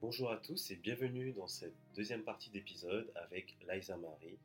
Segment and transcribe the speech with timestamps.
[0.00, 4.38] Bonjour à tous et bienvenue dans cette deuxième partie d'épisode avec Liza Marie.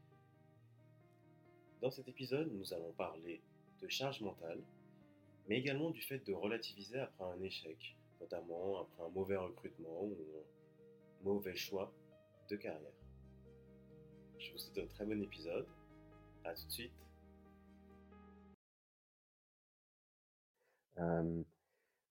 [1.80, 3.40] Dans cet épisode, nous allons parler
[3.80, 4.60] de charge mentale,
[5.48, 10.18] mais également du fait de relativiser après un échec, notamment après un mauvais recrutement ou
[11.22, 11.94] un mauvais choix
[12.50, 12.92] de carrière.
[14.40, 15.68] Je vous souhaite un très bon épisode.
[16.46, 16.94] À tout de suite.
[20.98, 21.44] Euh,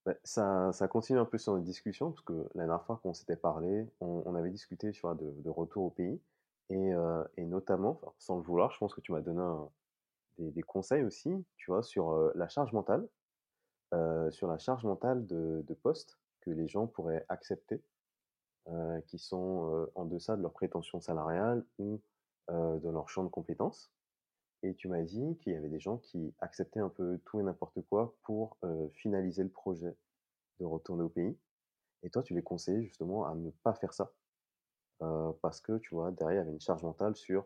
[0.04, 3.14] bah, ça, ça continue un peu sur notre discussion, parce que la dernière fois qu'on
[3.14, 6.20] s'était parlé, on, avait discuté tu de, retour au pays,
[6.70, 9.42] et, euh, notamment, sans le vouloir, je pense que tu m'as donné
[10.38, 13.06] des, des conseils aussi, tu vois, sur euh, la charge mentale,
[13.94, 17.80] euh, sur la charge mentale de, de postes que les gens pourraient accepter,
[19.06, 22.00] qui sont en deçà de leurs prétentions salariales ou
[22.48, 23.90] de leur champ de compétences.
[24.62, 27.42] Et tu m'as dit qu'il y avait des gens qui acceptaient un peu tout et
[27.42, 28.58] n'importe quoi pour
[28.92, 29.96] finaliser le projet
[30.60, 31.36] de retourner au pays.
[32.02, 34.12] Et toi, tu les conseillais justement à ne pas faire ça.
[35.40, 37.44] parce que, tu vois, derrière, il y avait une charge mentale sur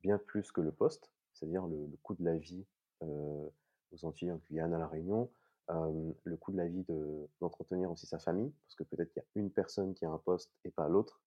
[0.00, 2.64] bien plus que le poste, c'est-à-dire le, coût de la vie
[3.02, 3.48] euh,
[3.92, 5.30] aux Antilles, en Guyane, à La Réunion,
[5.68, 9.38] le coût de la vie de, d'entretenir aussi sa famille, parce que peut-être qu'il y
[9.38, 11.20] a une personne qui a un poste et pas l'autre.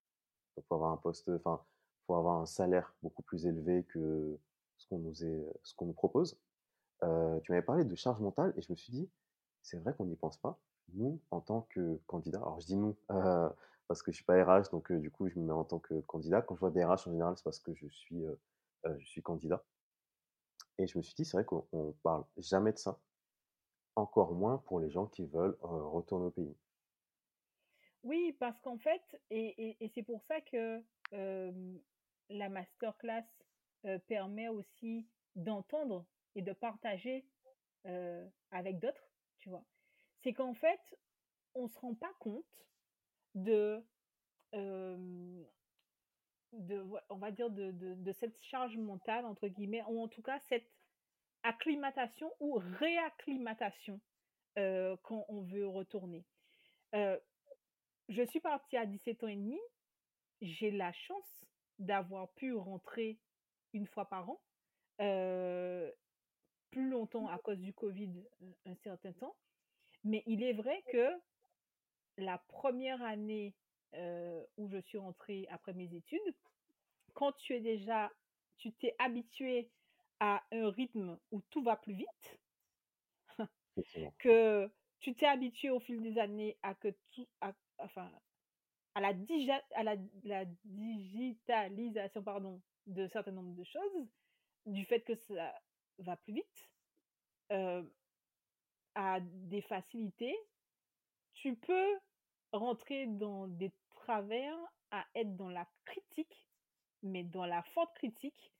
[0.57, 1.29] Donc, avoir un poste,
[2.09, 4.37] avoir un salaire beaucoup plus élevé que
[4.81, 5.45] ce qu'on nous est,
[5.77, 6.39] qu'on nous propose.
[7.03, 9.09] Euh, tu m'avais parlé de charge mentale et je me suis dit,
[9.61, 10.59] c'est vrai qu'on n'y pense pas.
[10.93, 13.49] Nous, en tant que candidat, alors je dis nous euh,
[13.87, 15.79] parce que je suis pas RH, donc euh, du coup je me mets en tant
[15.79, 16.41] que candidat.
[16.41, 18.35] Quand je vois des RH en général, c'est parce que je suis, euh,
[18.87, 19.65] euh, je suis candidat.
[20.77, 22.99] Et je me suis dit, c'est vrai qu'on on parle jamais de ça,
[23.95, 26.57] encore moins pour les gens qui veulent euh, retourner au pays.
[28.03, 31.77] Oui, parce qu'en fait, et, et- c'est pour ça que euh,
[32.29, 33.25] la masterclass
[33.85, 37.25] euh, permet aussi d'entendre et de partager
[37.85, 39.65] euh, avec d'autres, tu vois.
[40.21, 40.79] C'est qu'en fait,
[41.55, 42.65] on se rend pas compte
[43.35, 43.83] de,
[44.53, 45.25] de
[47.09, 50.69] on va dire, de, de, cette charge mentale, entre guillemets, ou en tout cas cette
[51.43, 53.99] acclimatation ou réacclimatation
[54.57, 56.23] euh, quand on veut retourner.
[58.11, 59.59] Je suis partie à 17 ans et demi.
[60.41, 61.45] J'ai la chance
[61.79, 63.17] d'avoir pu rentrer
[63.73, 64.41] une fois par an,
[65.01, 65.91] euh,
[66.71, 68.25] plus longtemps à cause du Covid,
[68.65, 69.37] un certain temps.
[70.03, 71.21] Mais il est vrai que
[72.17, 73.57] la première année
[73.95, 76.35] euh, où je suis rentrée après mes études,
[77.13, 78.11] quand tu es déjà,
[78.57, 79.71] tu t'es habitué
[80.19, 82.41] à un rythme où tout va plus vite,
[84.17, 88.11] que tu t'es habitué au fil des années à que tout, à- enfin,
[88.95, 94.07] à la, dija- à la, la digitalisation pardon, de certain nombre de choses,
[94.65, 95.53] du fait que ça
[95.99, 96.71] va plus vite,
[97.51, 97.83] euh,
[98.95, 100.37] à des facilités,
[101.33, 101.99] tu peux
[102.51, 104.57] rentrer dans des travers
[104.91, 106.49] à être dans la critique,
[107.01, 108.53] mais dans la forte critique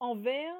[0.00, 0.54] envers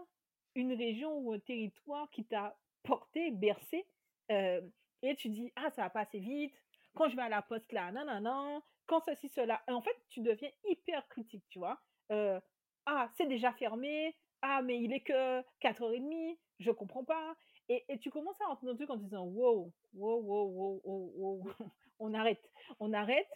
[0.54, 3.86] une région ou un territoire qui t'a porté, bercé,
[4.30, 4.60] euh,
[5.02, 6.54] et tu dis, ah, ça va pas assez vite,
[6.94, 9.62] quand je vais à la poste là, non, non, non, quand ceci, cela.
[9.68, 11.80] En fait, tu deviens hyper critique, tu vois?
[12.12, 12.40] Euh,
[12.86, 17.36] ah, c'est déjà fermé, ah, mais il est que 4h30, je comprends pas.
[17.68, 20.80] Et, et tu commences à entendre un truc en te disant, wow, wow, wow, wow,
[20.84, 21.52] wow, wow,
[21.98, 23.28] on arrête, on arrête.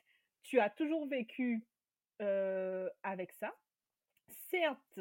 [0.43, 1.66] Tu as toujours vécu
[2.22, 3.55] euh, avec ça.
[4.50, 5.00] Certes,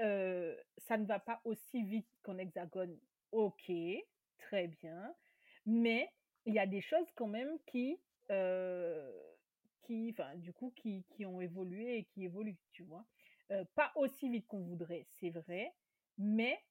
[0.00, 2.98] euh, ça ne va pas aussi vite qu'en hexagone,
[3.32, 3.70] ok,
[4.38, 5.14] très bien,
[5.66, 6.10] mais
[6.46, 9.12] il y a des choses quand même qui, euh,
[9.82, 13.04] qui, enfin, du coup, qui, qui ont évolué et qui évoluent, tu vois?
[13.74, 15.72] Pas aussi vite qu'on voudrait, c'est vrai,
[16.18, 16.62] mais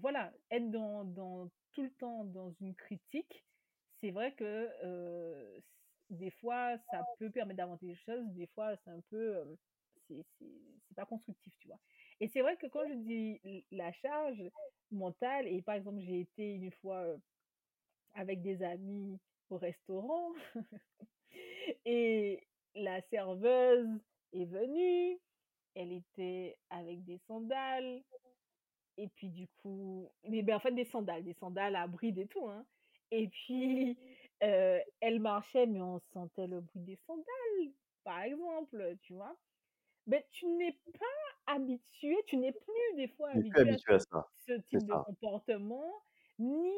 [0.00, 3.44] voilà, être dans, tout le temps dans une critique,
[4.00, 4.68] c'est vrai que
[6.10, 9.56] des fois, ça peut permettre d'inventer des choses, des fois, c'est un peu,
[10.08, 11.78] c'est pas constructif, tu vois.
[12.20, 14.42] Et c'est vrai que quand je dis la charge
[14.90, 17.04] mentale, et par exemple, j'ai été une fois
[18.14, 19.18] avec des amis
[19.48, 20.32] au restaurant,
[21.84, 24.00] et la serveuse
[24.32, 25.18] est venue,
[25.74, 28.02] elle était avec des sandales,
[28.98, 32.26] et puis du coup, mais ben, en fait des sandales, des sandales à bride et
[32.26, 32.64] tout, hein.
[33.10, 33.96] Et puis,
[34.42, 37.72] euh, elle marchait, mais on sentait le bruit des sandales,
[38.04, 39.36] par exemple, tu vois.
[40.06, 43.78] Mais tu n'es pas habitué, tu n'es plus des fois habitué à
[44.46, 45.04] ce type de ça.
[45.06, 46.02] comportement,
[46.38, 46.72] ni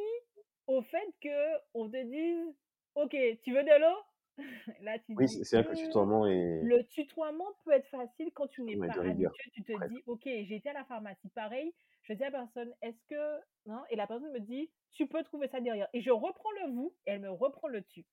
[0.67, 2.55] au fait que on te dise,
[2.95, 3.97] ok, tu veux de l'eau?
[4.81, 8.33] Là, tu Oui, c'est vrai que le Hmm, tutoiement est, le tutoiement peut être facile
[8.35, 9.51] quand tu n'es pas de rigueur, habitué.
[9.53, 11.75] Tu te dis, ok, j'ai été à la pharmacie, pareil.
[12.03, 13.83] Je dis à la personne, est-ce que, non?
[13.91, 15.89] Et la personne me dit, tu peux trouver ça derrière.
[15.95, 18.07] Et je reprends le vous, et elle me reprend le tu.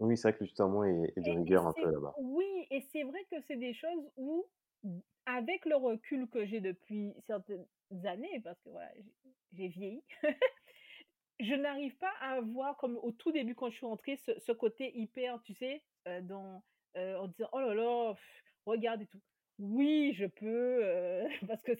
[0.00, 2.18] Oui, c'est vrai que le tutoiement est est de Et et rigueur un peu là-bas.
[2.18, 4.46] oui et c'est vrai que c'est des choses où,
[5.26, 7.66] avec le recul que j'ai depuis certaines
[8.04, 8.90] années, parce que voilà,
[9.52, 10.04] j'ai vieilli,
[11.42, 14.52] je n'arrive pas à avoir comme au tout début quand je suis rentrée ce ce
[14.52, 16.64] côté hyper, tu sais, heu, dans,
[16.96, 18.14] heu, en disant: «Oh là là,
[18.66, 19.20] regarde et tout».
[19.58, 21.72] Oui, je peux, heu, parce que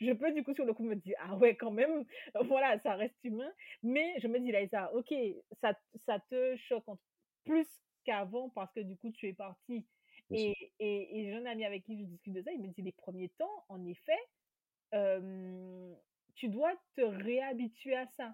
[0.00, 2.04] je peux du coup sur le coup me dire: «Ah ouais quand même,
[2.44, 3.50] voilà, ça reste humain».
[3.82, 5.14] Mais je me dis: «Liza, OK,
[5.62, 5.74] ça
[6.06, 6.98] ça te choque en
[7.44, 7.68] plus
[8.04, 9.86] qu'avant parce que du coup tu es partie»
[10.30, 12.82] et et et j'ai un ami avec qui je discute de ça, il me dit:
[12.82, 14.18] «Les premiers temps, en effet,
[16.34, 18.32] tu dois te réhabituer à ça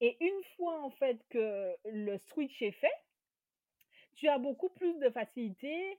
[0.00, 2.92] et une fois en fait que le switch est fait»
[4.16, 5.98] «tu as beaucoup plus de facilité,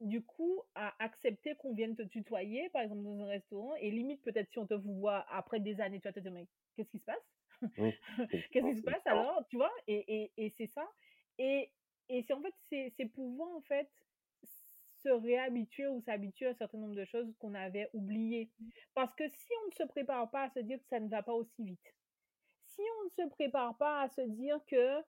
[0.00, 4.22] du coup à accepter qu'on vienne te tutoyer, par exemple dans un restaurant et limite
[4.22, 6.98] peut-être si on te voit après des années, tu vas te dire: «Mais qu'est-ce qui
[6.98, 7.16] se passe?
[7.76, 7.92] Oui,
[8.50, 9.72] Qu'est-ce qui se passe alors?» tu vois?
[9.86, 10.88] Et et et c'est ça
[11.38, 11.72] et
[12.08, 13.90] et c'est en fait, c'est c'est pouvoir en fait
[15.02, 18.50] se réhabituer ou s'habituer à un certain nombre de choses qu'on avait oubliées.
[18.94, 21.22] Parce que si on ne se prépare pas à se dire que ça ne va
[21.22, 21.94] pas aussi vite,
[22.78, 25.02] si on ne se prépare pas à se dire que,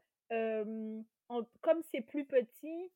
[1.29, 2.91] en comme c'est plus petit,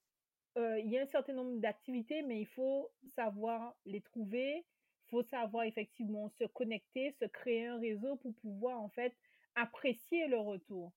[0.56, 4.66] il y a un certain nombre d'activités, mais il faut savoir les trouver,
[5.06, 9.14] il faut savoir effectivement se connecter, se créer un réseau pour pouvoir en fait
[9.54, 10.92] apprécier le retour.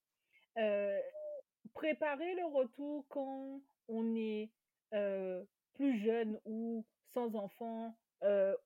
[1.74, 4.50] Préparer le retour quand on est,
[5.76, 6.84] plus jeune ou
[7.14, 7.96] sans enfant,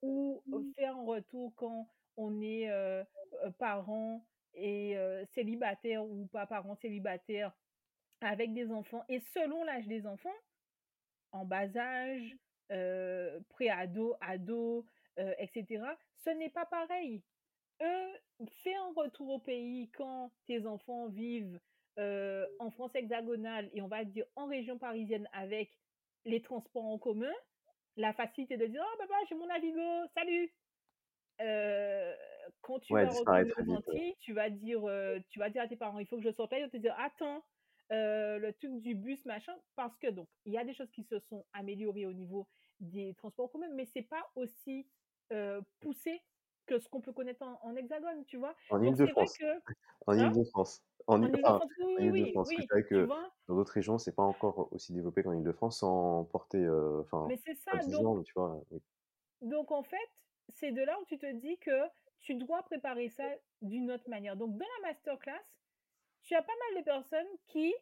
[0.01, 0.41] ou
[0.77, 2.69] faire un retour quand on est,
[3.59, 4.25] parent
[4.55, 7.51] et heu, célibataire ou pas parent célibataire
[8.21, 10.33] avec des enfants et selon l'âge des enfants,
[11.33, 12.37] en bas âge,
[12.71, 14.85] heu, pré-ado, ado,
[15.19, 17.23] heu et cetera, ce n'est pas pareil.
[17.81, 18.13] Eux,
[18.63, 21.59] fais un retour au pays quand tes enfants vivent,
[22.59, 25.77] en France hexagonale et on va dire en région parisienne avec
[26.25, 27.33] les transports en commun,
[27.97, 30.53] la facilité de dire: «Oh papa, j'ai mon Navigo, salut!»
[32.61, 33.67] Quand tu Ouais, vas retourner aux.
[33.69, 34.81] Antilles, tu vas dire,
[35.29, 36.77] tu vas dire à tes parents: «Il faut que je sorte là», ils vont te
[36.77, 37.43] dire: «Attends,
[37.89, 41.19] le truc du bus machin», parce que donc il y a des choses qui se
[41.19, 42.47] sont améliorées au niveau
[42.79, 44.89] des transports en commun, mais c'est pas aussi,
[45.79, 46.21] poussé
[46.67, 48.55] que ce qu'on peut connaître en en hexagone, tu vois?
[48.69, 48.81] En
[49.37, 49.61] que
[50.07, 50.19] en hein?
[50.19, 53.11] Île-de-France, en En enfin, Île-de-France, oui, oui, oui, que
[53.47, 56.65] dans d'autres régions, c'est pas encore aussi développé qu'en Île-de-France sans porter,
[57.25, 58.63] Mais c'est ça, donc tu vois?
[58.71, 58.81] Oui.
[59.41, 59.97] donc en fait,
[60.49, 61.71] c'est de là où tu te dis que
[62.21, 63.25] tu dois préparer ça
[63.61, 64.35] d'une autre manière.
[64.35, 65.43] Donc dans la masterclass,
[66.23, 67.73] tu as pas mal de personnes qui,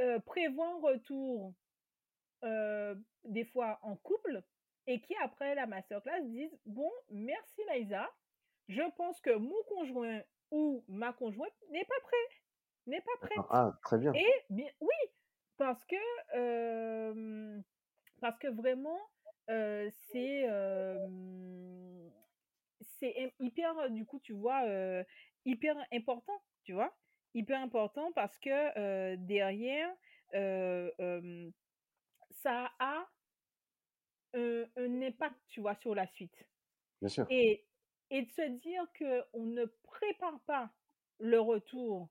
[0.00, 1.54] heu, prévoient un retour,
[2.44, 4.42] heu, des fois en couple
[4.86, 8.08] et qui après la masterclass disent: «Bon, merci Liza,
[8.68, 12.36] je pense que mon conjoint ou ma conjointe n'est pas prêt,
[12.86, 14.12] n'est pas prête» Ah, très bien.
[14.14, 15.10] et bien oui,
[15.58, 15.96] parce que,
[16.34, 17.62] hem,
[18.20, 19.00] parce que vraiment,
[19.48, 20.48] c'est,
[23.14, 24.62] c'est hyper, du coup, tu vois,
[25.44, 26.96] hyper important, tu vois?
[27.34, 29.94] Hyper important parce que, derrière,
[32.30, 33.06] ça a
[34.34, 36.46] un impact, tu vois, sur la suite
[37.00, 37.26] Bien sûr.
[37.28, 37.66] et
[38.10, 40.72] et de se dire qu'on ne prépare pas
[41.18, 42.10] le retour,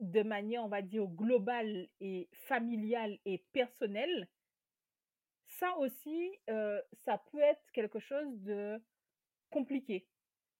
[0.00, 4.28] de manière, on va dire, globale et familiale et personnelle
[5.48, 6.30] ça aussi,
[7.04, 8.80] ça peut être quelque chose de
[9.50, 10.06] compliqué.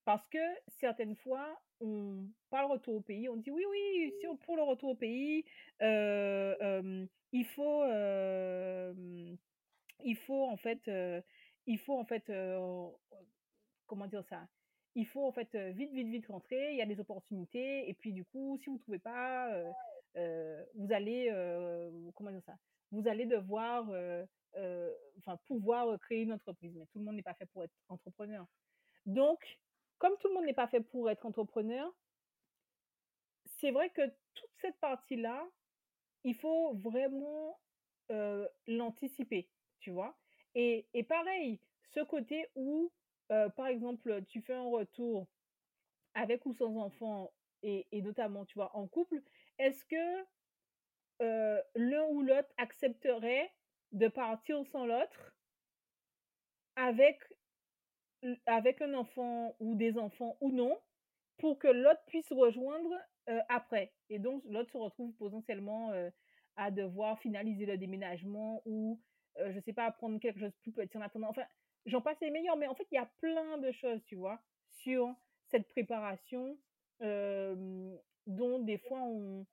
[0.04, 0.38] Parce que
[0.68, 4.56] certaines fois, on pas le retour au pays, on dit: «Oui, oui, si on pour
[4.56, 5.44] le retour au pays,
[5.82, 7.84] heu, hem, il faut,
[10.04, 10.90] il faut en fait,
[11.66, 12.30] il faut en fait,
[13.86, 14.48] comment dire ça?
[14.94, 18.12] Il faut en fait, vite, vite, vite rentrer, il y a des opportunités et puis
[18.12, 19.50] du coup, si vous trouvez pas,
[20.14, 21.30] vous allez,
[22.14, 22.56] comment dire ça?
[22.92, 23.90] Vous allez devoir,
[25.18, 26.74] enfin pouvoir, créer une entreprise».
[26.76, 28.46] Mais tout le monde n'est pas fait pour être entrepreneur.
[29.06, 29.60] Donc,
[29.98, 31.96] comme tout le monde n'est pas fait pour être entrepreneur
[33.46, 34.02] c'est vrai que
[34.34, 35.48] toute cette partie-là,
[36.24, 37.60] il faut vraiment,
[38.68, 40.16] l'anticiper, tu vois?
[40.54, 42.92] Et et pareil, ce côté où,
[43.28, 45.28] par exemple, tu fais un retour
[46.14, 49.22] avec ou sans enfant et et notamment, tu vois, en couple,
[49.58, 50.26] est-ce que,
[51.76, 53.52] l'un ou l'autre accepterait
[53.92, 55.34] de partir sans l'autre
[56.76, 57.22] avec
[58.46, 60.78] avec un enfant ou des enfants ou non,
[61.38, 62.90] pour que l'autre puisse rejoindre,
[63.48, 63.94] après?
[64.10, 65.92] Et donc l'autre se retrouve potentiellement,
[66.56, 69.00] à devoir finaliser le déménagement ou,
[69.38, 71.28] heu, je sais pas, prendre quelque chose de plus petit en attendant.
[71.28, 71.44] Enfin,
[71.86, 74.40] j'en passe des meilleurs, mais en fait, il y a plein de choses, tu vois?
[74.70, 75.14] Sur
[75.50, 76.58] cette préparation,
[77.00, 79.46] dont des fois on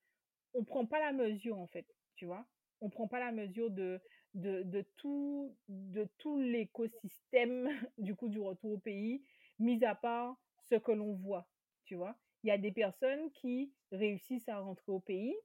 [0.55, 2.47] on prend pas la mesure, en fait, tu vois?
[2.81, 4.01] On prend pas la mesure de
[4.33, 9.23] de de tout de tout l'écosystème, du coup, du retour au pays,
[9.59, 11.49] mis à part ce que l'on voit,
[11.85, 12.17] tu vois?
[12.43, 15.35] Il y a des personnes qui réussissent à rentrer au pays.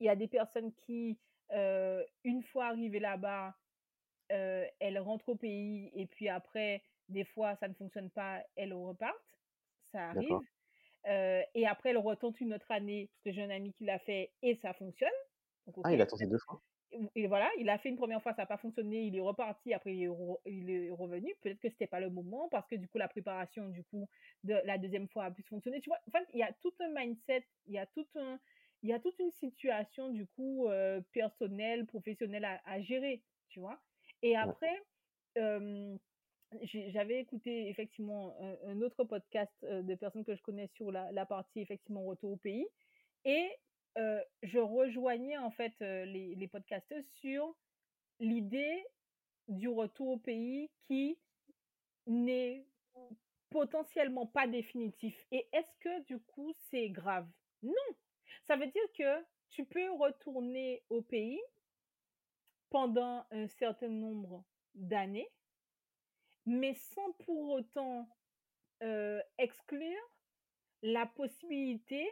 [0.00, 1.18] Il y a des personnes qui,
[1.52, 3.56] heu, une fois arrivées là-bas,
[4.32, 8.74] heu, elles rentrent au pays et puis après, des fois, ça ne fonctionne pas, elles
[8.74, 9.40] repartent.
[9.92, 10.40] Ça arrive.
[11.08, 13.98] Heu et après, elles retentent une autre année, parce que j'ai un ami qui l'a
[14.00, 15.10] fait et ça fonctionne.
[15.66, 16.60] Donc Ah, il a tenté 2 fois?
[17.14, 19.74] Et voilà, il a fait une première fois, ça a pas fonctionné, il est reparti,
[19.74, 21.34] après il est re il est revenu.
[21.42, 24.08] Peut-être que c'était pas le moment parce que du coup, la préparation, du coup,
[24.44, 25.98] de la deuxième fois a plus fonctionné, tu vois?
[26.08, 28.38] En fait, il y a tout un mindset, il y a tout un
[28.82, 33.60] il y a toute une situation, du coup, heu, personnelle, professionnelle à à gérer, tu
[33.60, 33.80] vois?
[34.22, 34.76] Et après,
[36.62, 41.12] j'avais écouté effectivement un un autre podcast, heu, de personnes que je connais sur la
[41.12, 42.66] la partie effectivement retour au pays
[43.24, 43.50] et
[44.42, 46.50] je rejoignais en fait, les les
[47.20, 47.56] sur
[48.20, 48.84] l'idée
[49.48, 51.18] du retour au pays qui
[52.06, 52.66] n'est
[53.50, 57.26] potentiellement pas définitif et est-ce que du coup c'est grave?
[57.62, 57.72] Non!
[58.44, 61.40] Ça veut dire que tu peux retourner au pays
[62.70, 65.30] pendant un certain nombre d'années
[66.46, 68.08] mais sans pour autant,
[69.38, 70.10] exclure
[70.82, 72.06] la possibilité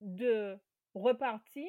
[0.00, 0.58] de
[1.02, 1.68] repartir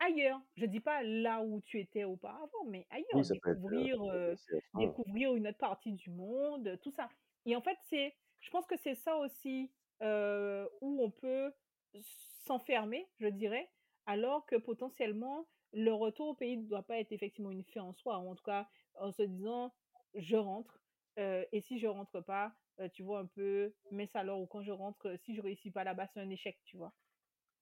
[0.00, 0.40] ailleurs.
[0.56, 4.36] Je dis pas là où tu étais auparavant, mais ailleurs, ça être, heu, découvrir, destination.
[4.74, 7.08] découvrir une autre partie du monde, tout ça.
[7.46, 11.52] Et en fait, c'est je pense que c'est ça aussi, heu, où on peut
[12.00, 13.70] s'enfermer, je dirais,
[14.06, 17.92] alors que potentiellement le retour au pays ne doit pas être effectivement une fin en
[17.94, 19.72] soi, ou en tout cas en se disant:
[20.14, 20.80] «Je rentre,
[21.16, 22.54] et si je rentre pas,
[22.92, 26.06] tu vois un peu mes saleurs ou quand je rentre, si je réussis pas là-bas,
[26.08, 26.94] c'est un échec», tu vois?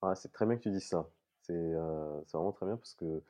[0.03, 1.09] Ah, c'est très bien que tu dises ça.
[1.43, 1.53] C'est,
[2.27, 3.23] c'est vraiment très bien parce que,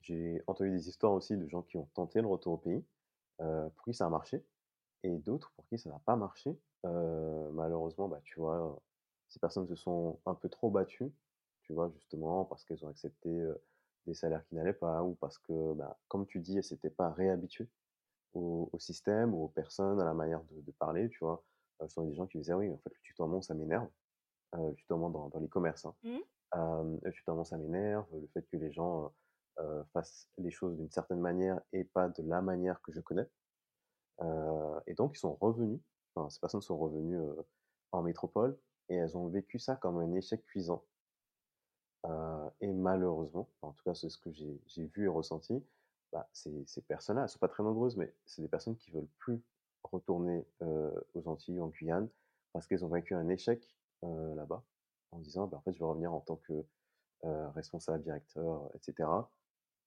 [0.00, 2.84] j'ai entendu des histoires aussi de gens qui ont tenté le retour au pays,
[3.38, 4.46] pour qui ça a marché
[5.04, 6.58] et d'autres pour qui ça n'a pas marché.
[6.86, 8.82] Heu, malheureusement, bah, tu vois,
[9.28, 11.12] ces personnes se sont un peu trop battues,
[11.62, 11.90] tu vois?
[11.90, 13.30] Justement parce qu'elles ont accepté,
[14.06, 17.10] des salaires qui n'allaient pas ou parce que, bah, comme tu dis, elles s'étaient pas
[17.12, 17.70] réhabituées
[18.34, 21.44] au système ou aux personnes, à la manière de parler, tu vois?
[21.82, 23.88] Heu, ce sont des gens qui disaient: «Oui, en fait, le tutoiement, ça m'énerve»,
[24.54, 25.94] heu, le tutoiement dans dans les commerces, hein.
[26.04, 26.18] Mmh.
[27.12, 29.12] Tutoiement, ça m'énerve, le fait que les gens,
[29.92, 33.28] fassent les choses d'une certaine manière et pas de la manière que je connais.
[34.86, 35.80] Et donc ils sont revenus,
[36.14, 37.18] enfin ces personnes sont revenues,
[37.92, 40.84] en métropole et elles ont vécu ça comme un échec cuisant.
[42.60, 45.64] Et malheureusement, en tout cas c'est ce que j'ai vu et ressenti,
[46.12, 49.08] bah, ces ces personnes-là, elles sont pas très nombreuses, mais c'est des personnes qui veulent
[49.18, 49.40] plus
[49.84, 52.08] retourner, aux Antilles ou en Guyane
[52.52, 54.64] parce qu'elles ont vécu un échec, heu, là-bas,
[55.12, 56.52] en disant: «Bah, en fait, je vais revenir en tant que,
[57.24, 59.30] heu, responsable, directeur, et cetera.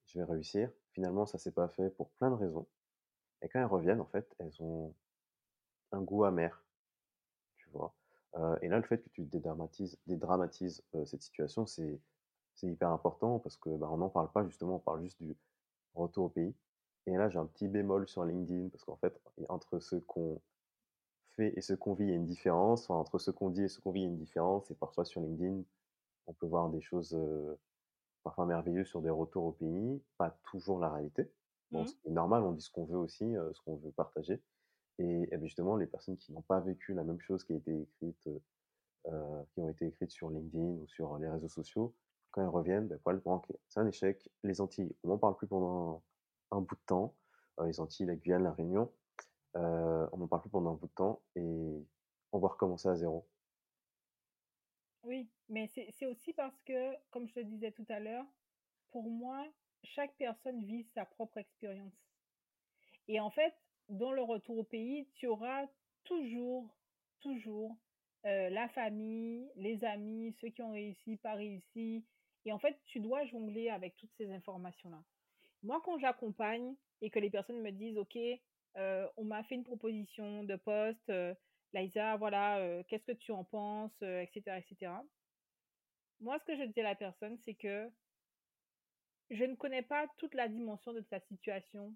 [0.06, 0.70] Je vais réussir».
[0.92, 2.66] Finalement, ça s'est pas fait pour plein de raisons
[3.42, 4.94] et quand elles reviennent, en fait, elles ont
[5.92, 6.64] un goût amer,
[7.56, 7.94] tu vois?
[8.36, 12.00] Heu et là, le fait que tu dédramatises dédramatises, cette situation, c'est
[12.62, 15.36] hyper important parce que, bah, on n'en parle pas justement, on parle juste du
[15.94, 16.54] retour au pays
[17.06, 19.20] et là, j'ai un petit bémol sur LinkedIn parce qu'en fait,
[19.50, 20.40] entre ce qu'on
[21.36, 22.84] fait et ce qu'on vit, il y a une différence.
[22.90, 24.74] Enfin, entre ce qu'on dit et ce qu'on vit, il y a une différence et
[24.74, 25.62] parfois sur LinkedIn,
[26.28, 27.16] on peut voir des choses,
[28.22, 31.32] parfois merveilleuses sur des retours au pays, pas toujours la réalité.
[31.72, 31.86] Bon, Mmh.
[31.86, 34.42] ce qui est normal, on dit ce qu'on veut aussi, ce qu'on veut partager
[34.98, 37.56] et et beh, justement, les personnes qui n'ont pas vécu la même chose qui a
[37.56, 38.28] été écrite,
[39.08, 41.94] heu, qui ont été écrites sur LinkedIn ou sur les réseaux sociaux,
[42.30, 44.30] quand elles reviennent, bah, voilà, bon, OK, c'est un échec.
[44.44, 46.02] Les Antilles, on m'en parle plus pendant
[46.50, 47.16] un bout de temps.
[47.64, 48.92] Les Antilles, la Guyane, la Réunion,
[49.56, 51.86] heu, on m'en parle plus pendant un bout de temps et
[52.32, 53.26] on va recommencer à zéro.
[55.02, 58.26] Oui, mais c'est aussi parce que, comme je te disais tout à l'heure,
[58.90, 59.46] pour moi,
[59.84, 61.94] chaque personne vit sa propre expérience.
[63.08, 63.54] Et en fait,
[63.88, 65.66] dans le retour au pays, tu auras
[66.04, 66.76] toujours,
[67.20, 67.76] toujours
[68.26, 72.04] euh, la famille, les amis, ceux qui ont réussi, pas réussi.
[72.44, 75.02] Et en fait, tu dois jongler avec toutes ces informations-là.
[75.62, 78.36] Moi, quand j'accompagne et que les personnes me disent, OK, euh,
[78.76, 81.12] on m'a fait une proposition de poste,
[81.72, 84.92] Liza, voilà, qu'est-ce que tu en penses, etc., etc.
[86.20, 87.90] Moi, ce que je dis à la personne, c'est que
[89.30, 91.94] je ne connais pas toute la dimension de ta situation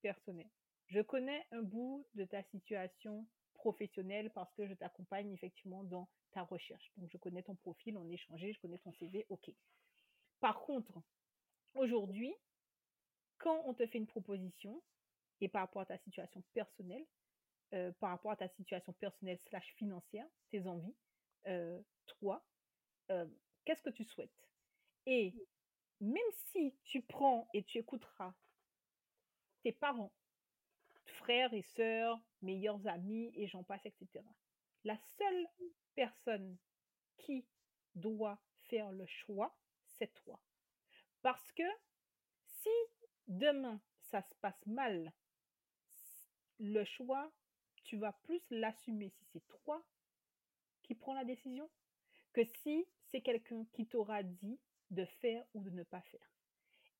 [0.00, 0.50] personnelle.
[0.88, 6.42] Je connais un bout de ta situation professionnelle parce que je t'accompagne effectivement dans ta
[6.42, 6.90] recherche.
[6.96, 9.50] Donc, je connais ton profil, on échangé, je connais ton CV, ok.
[10.40, 11.00] Par contre,
[11.74, 12.34] aujourd'hui,
[13.38, 14.82] quand on te fait une proposition
[15.42, 17.04] et par rapport à ta situation personnelle,
[17.74, 20.94] euh, par rapport à ta situation personnelle slash financière, tes envies,
[21.48, 22.46] euh, toi,
[23.10, 23.26] euh,
[23.64, 24.48] qu'est-ce que tu souhaites?
[25.04, 25.34] Et
[26.00, 26.18] même
[26.52, 28.32] si tu prends et tu écouteras
[29.62, 30.12] tes parents,
[31.06, 34.24] frères et sœurs, meilleurs amis, et j'en passe, etc.
[34.84, 35.46] La seule
[35.96, 36.56] personne
[37.16, 37.44] qui
[37.96, 39.56] doit faire le choix,
[39.98, 40.40] c'est toi.
[41.20, 41.64] Parce que
[42.44, 42.70] si
[43.26, 45.12] demain ça se passe mal,
[46.62, 47.30] le choix,
[47.84, 49.84] tu vas plus l'assumer si c'est toi
[50.82, 51.68] qui prends la décision
[52.32, 54.58] que si c'est quelqu'un qui t'aura dit
[54.90, 56.30] de faire ou de ne pas faire.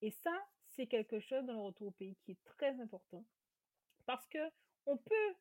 [0.00, 3.24] Et ça, c'est quelque chose dans le retour au pays qui est très important
[4.04, 4.50] parce que
[4.86, 5.34] on peut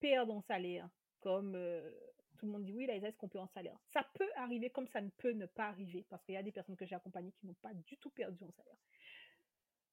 [0.00, 0.88] perdre en salaire,
[1.20, 1.90] comme euh,
[2.38, 4.88] tout le monde dit oui, là, est-ce qu'on peut en salaire Ça peut arriver comme
[4.88, 7.32] ça ne peut ne pas arriver, parce qu'il y a des personnes que j'ai accompagnées
[7.32, 8.78] qui n'ont pas du tout perdu en salaire.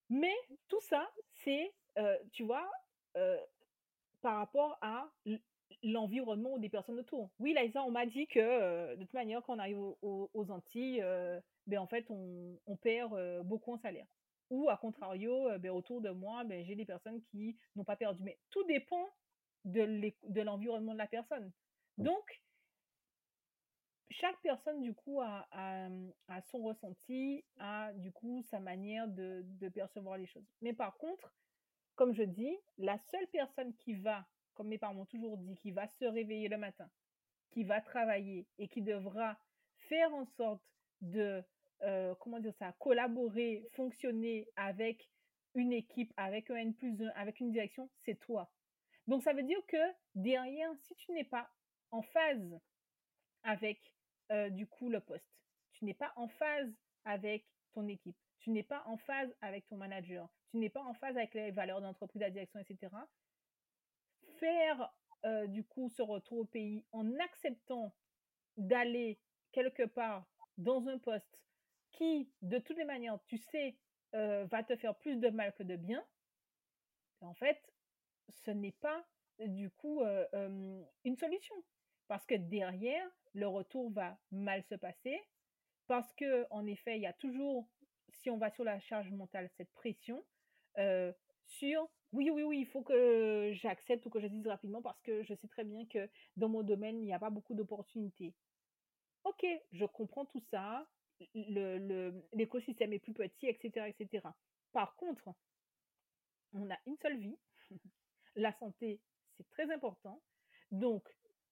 [0.10, 0.36] Mais
[0.70, 1.12] tout ça,
[1.44, 2.70] c'est, euh, tu vois,
[3.16, 3.38] euh,
[4.22, 5.10] par rapport à
[5.84, 7.30] l'environnement des personnes autour.
[7.40, 11.04] Oui, Liza, on m'a dit que de toute manière, quand on arrive aux, Antilles,
[11.68, 14.08] ben, en fait, on, on perd beaucoup en salaire.
[14.50, 18.24] Ou à contrario, ben, autour de moi, ben, j'ai des personnes qui n'ont pas perdu.
[18.24, 19.08] Mais tout dépend
[19.66, 21.52] de l'environnement de la personne.
[21.98, 22.04] Mmh.
[22.04, 22.42] Donc,
[24.10, 29.70] chaque personne, du coup, a, a, son ressenti, a, du coup, sa manière de, de,
[29.70, 30.48] percevoir les choses.
[30.62, 31.34] Mais par contre,
[31.98, 35.72] comme je dis, la seule personne qui va, comme mes parents m'ont toujours dit, qui
[35.72, 36.90] va se réveiller le matin,
[37.50, 39.38] qui va travailler et qui devra
[39.90, 40.64] faire en sorte
[41.02, 41.44] de,
[41.82, 45.10] euh, comment dire ça, collaborer, fonctionner avec
[45.56, 48.52] une équipe, avec un N plus 1, avec une direction, c'est toi.
[49.08, 51.50] Donc ça veut dire que derrière, si tu n'es pas
[51.90, 52.60] en phase
[53.42, 53.82] avec
[54.32, 55.26] euh, du coup le poste,
[55.72, 56.72] tu n'es pas en phase
[57.06, 60.94] avec ton équipe, tu n'es pas en phase avec ton manager, tu n'es pas en
[60.94, 62.94] phase avec les valeurs d'entreprise, la direction, etc.
[64.40, 64.94] Faire
[65.26, 67.94] euh, du coup ce retour au pays en acceptant
[68.56, 69.20] d'aller
[69.52, 70.26] quelque part
[70.58, 71.40] dans un poste
[71.92, 73.78] qui, de toutes les manières, tu sais,
[74.16, 76.06] euh, va te faire plus de mal que de bien,
[77.22, 77.62] en fait,
[78.30, 79.06] ce n'est pas
[79.40, 80.02] du coup
[81.04, 81.56] une solution.
[82.08, 85.20] Parce que derrière, le retour va mal se passer.
[85.88, 87.70] Parce que, en effet, il y a toujours,
[88.10, 90.24] si on va sur la charge mentale, cette pression
[91.46, 95.24] sur oui, oui, oui, il faut que j'accepte ou que je dise rapidement parce que
[95.24, 98.34] je sais très bien que dans mon domaine, il n'y a pas beaucoup d'opportunités.
[99.26, 100.88] Ok, je comprends tout ça.
[101.34, 104.26] L'écosystème le, est plus petit, etc., etc.
[104.72, 105.30] Par contre,
[106.54, 107.38] on a une seule vie
[108.36, 109.02] la santé,
[109.36, 110.22] c'est très important.
[110.72, 111.04] Donc,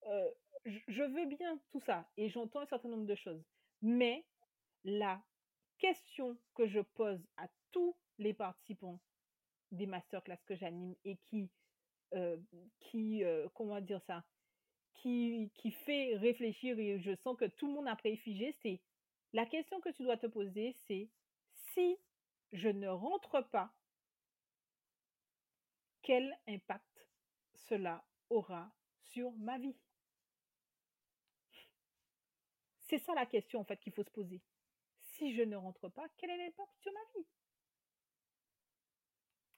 [0.07, 0.31] euh,
[0.65, 3.43] je veux bien tout ça et j'entends un certain nombre de choses.
[3.81, 4.25] Mais
[4.85, 5.21] la
[5.79, 9.01] question que je pose à tous les participants
[9.71, 11.49] des masterclass que j'anime et qui,
[12.13, 12.37] euh,
[12.79, 14.23] qui euh, comment dire ça,
[14.93, 18.81] qui, qui fait réfléchir et je sens que tout le monde a préfigé, c'est
[19.33, 21.09] la question que tu dois te poser, c'est
[21.73, 21.97] si
[22.51, 23.73] je ne rentre pas
[26.01, 27.07] quel impact
[27.55, 28.71] cela aura
[29.11, 29.75] sur ma vie?
[32.87, 34.41] C'est ça la question en fait qu'il faut se poser.
[34.99, 37.25] Si je ne rentre pas, quel est l'impact sur ma vie?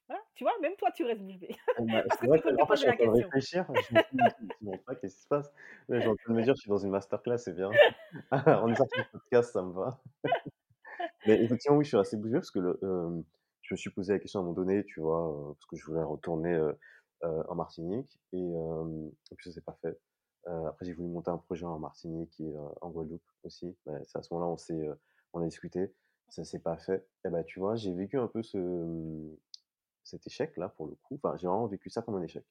[0.10, 0.20] Hein?
[0.36, 1.56] Tu vois, même toi, tu restes bouche bée.
[1.78, 3.66] Ah bah, c'est vrai que je suis en train de réfléchir.
[3.68, 5.52] Je me dis, pas qu'est-ce qui se passe.
[5.90, 7.70] J'ai en train de me dire, je suis dans une masterclass, c'est bien.
[8.32, 10.00] On est sorti du podcast, ça me va.
[11.26, 13.22] Mais effectivement, oui, je suis assez bouche parce que le, euh,
[13.62, 15.76] je me suis posé la question à un moment donné, tu vois, euh, parce que
[15.76, 16.74] je voulais retourner euh,
[17.22, 20.00] en Martinique, et, et, puis ça s'est pas fait.
[20.46, 23.76] après, j'ai voulu monter un projet en Martinique et en Guadeloupe aussi.
[23.86, 24.88] Bah, c'est à ce moment-là, on s'est,
[25.34, 25.92] on a discuté,
[26.30, 27.06] ça s'est pas fait.
[27.26, 28.58] Et ben, tu vois, j'ai vécu un peu ce,
[30.08, 31.16] cet échec-là, pour le coup.
[31.16, 32.46] Enfin, j'ai vraiment vécu ça comme un échec.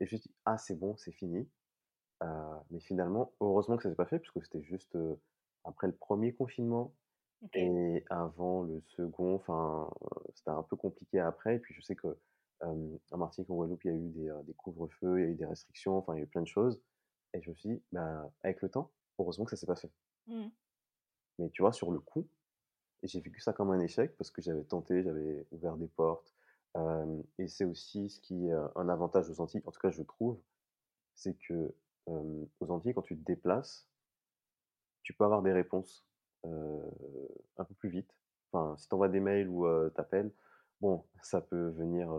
[0.00, 1.48] Et je me suis dit, ah, c'est bon, c'est fini.
[2.70, 4.96] mais finalement, heureusement que ça s'est pas fait, puisque c'était juste
[5.64, 6.94] après le premier confinement,
[7.54, 9.90] et avant le second, enfin,
[10.34, 11.56] c'était un peu compliqué après.
[11.56, 12.16] Et puis je sais que
[12.60, 15.34] en Martinique, en Guadeloupe, il y a eu des, des couvre-feux, il y a eu
[15.34, 16.80] des restrictions, enfin, il y a eu plein de choses.
[17.34, 19.90] Et je me suis dit, bah, avec le temps, heureusement que ça s'est pas fait.
[20.26, 20.48] Mmh.
[21.38, 22.26] Mais tu vois, sur le coup,
[23.02, 26.34] j'ai vécu ça comme un échec parce que j'avais tenté, j'avais ouvert des portes.
[27.38, 30.38] Et c'est aussi ce qui est un avantage aux Antilles, en tout cas, je trouve,
[31.14, 31.74] c'est que
[32.06, 33.88] aux Antilles, quand tu te déplaces,
[35.02, 36.06] tu peux avoir des réponses
[36.44, 38.14] un peu plus vite.
[38.52, 40.30] Enfin, si tu envoies des mails ou tu appelles,
[40.80, 42.12] bon, ça peut venir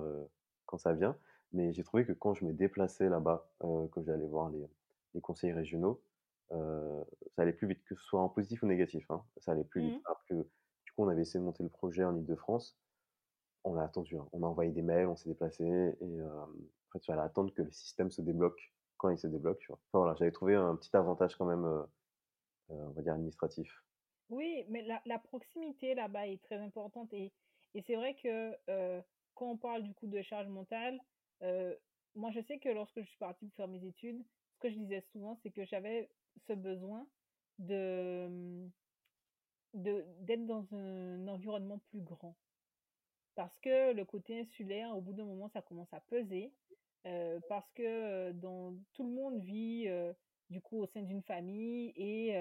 [0.66, 1.18] quand ça vient.
[1.54, 3.50] Mais j'ai trouvé que quand je me déplaçais là-bas,
[3.92, 4.68] que j'allais voir les,
[5.14, 6.02] les, conseils régionaux,
[6.50, 9.10] ça allait plus vite, que ce soit en positif ou négatif.
[9.12, 10.02] Hein, ça allait plus vite.
[10.02, 10.14] Mmh.
[10.30, 12.78] que, du coup, on avait essayé de monter le projet en Ile-de-France.
[13.64, 14.18] On a attendu.
[14.18, 14.28] Hein.
[14.32, 15.66] On a envoyé des mails, on s'est déplacé.
[15.66, 16.20] Et
[16.88, 19.66] après, tu vas attendre que le système se débloque quand il se débloque.
[19.70, 21.66] Enfin, voilà, j'avais trouvé un petit avantage quand même,
[22.70, 23.84] on va dire, administratif.
[24.30, 27.32] Oui, mais la, proximité là-bas est très importante et,
[27.74, 28.52] et c'est vrai que
[29.36, 31.00] quand on parle du coup de charge mentale,
[32.16, 34.78] moi je sais que lorsque je suis partie pour faire mes études, ce que je
[34.78, 36.10] disais souvent, c'est que j'avais
[36.48, 37.08] ce besoin
[37.60, 38.68] de
[39.74, 42.36] d'être dans un environnement plus grand.
[43.38, 46.54] Parce que le côté insulaire, au bout d'un moment, ça commence à peser.
[47.06, 49.88] euh, parce que dans, tout le monde vit
[50.50, 52.36] du coup au sein d'une famille et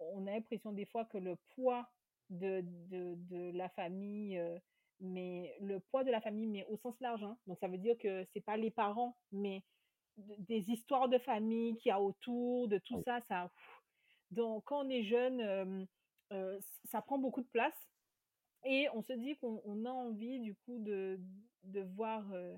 [0.00, 1.88] on a l'impression des fois que le poids
[2.30, 4.40] de, de, de la famille,
[5.00, 7.38] mais le poids de la famille, mais au sens large, hein.
[7.46, 9.64] donc ça veut dire que c'est pas les parents, mais
[10.16, 13.50] des histoires de famille qu'il y a autour, de tout Oui, ça, ça.
[14.30, 15.84] Donc quand on est jeune, euh,
[16.32, 17.87] euh, ça prend beaucoup de place
[18.68, 21.18] et on se dit qu'on on a envie du coup de,
[21.64, 22.56] de voir euh,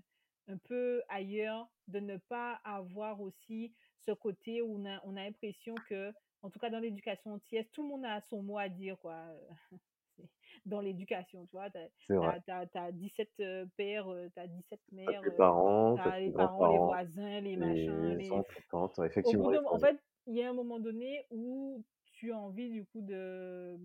[0.49, 5.25] un peu ailleurs, de ne pas avoir aussi ce côté où on a, on a
[5.25, 8.69] l'impression que, en tout cas dans l'éducation entière, tout le monde a son mot à
[8.69, 9.25] dire, quoi.
[10.17, 10.29] C'est-
[10.67, 14.97] Dans l'éducation, tu vois, t'as, t'as, t'as, t'as 17 euh, pères, euh, t'as 17 T'as
[14.97, 18.23] mères, euh, parents, t'as les parents, les voisins, les machins, les les...
[18.25, 18.29] les
[18.71, 19.97] tantes, Au effectivement, bout les d'un, en fait,
[20.27, 23.79] il y a un moment donné où tu as envie du coup de,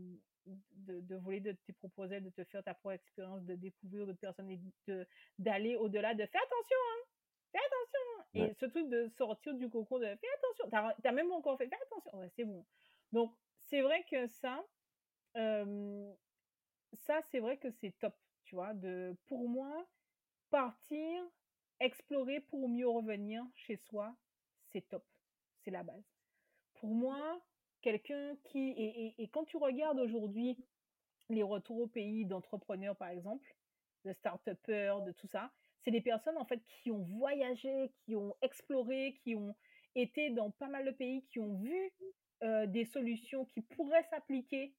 [0.46, 4.20] de, de voler de tes proposés, de te faire ta propre expérience, de découvrir d'autres
[4.20, 5.08] personnes et de,
[5.40, 7.08] d'aller au-delà de fais attention, hein,
[7.52, 8.42] fais attention.
[8.42, 10.70] Ouais, Et ce truc de sortir du cocon de fais attention.
[10.70, 12.20] T'as, t'as même encore fait fais attention.
[12.20, 12.66] Ouais, c'est bon.
[13.12, 14.66] Donc, c'est vrai que ça,
[15.38, 16.14] euh,
[16.94, 18.74] ça, c'est vrai que c'est top, tu vois.
[18.74, 19.88] De, pour moi,
[20.50, 21.24] partir,
[21.80, 24.16] explorer pour mieux revenir chez soi,
[24.72, 25.06] c'est top.
[25.64, 26.04] C'est la base.
[26.76, 27.42] Pour moi,
[27.86, 28.72] quelqu'un qui...
[28.72, 30.58] Et, et, et quand tu regardes aujourd'hui
[31.30, 33.56] les retours au pays d'entrepreneurs, par exemple,
[34.06, 35.52] de start-upers, de tout ça,
[35.84, 39.56] c'est des personnes, en fait, qui ont voyagé, qui ont exploré, qui ont
[39.94, 41.94] été dans pas mal de pays, qui ont vu
[42.44, 44.74] euh, des solutions qui pourraient s'appliquer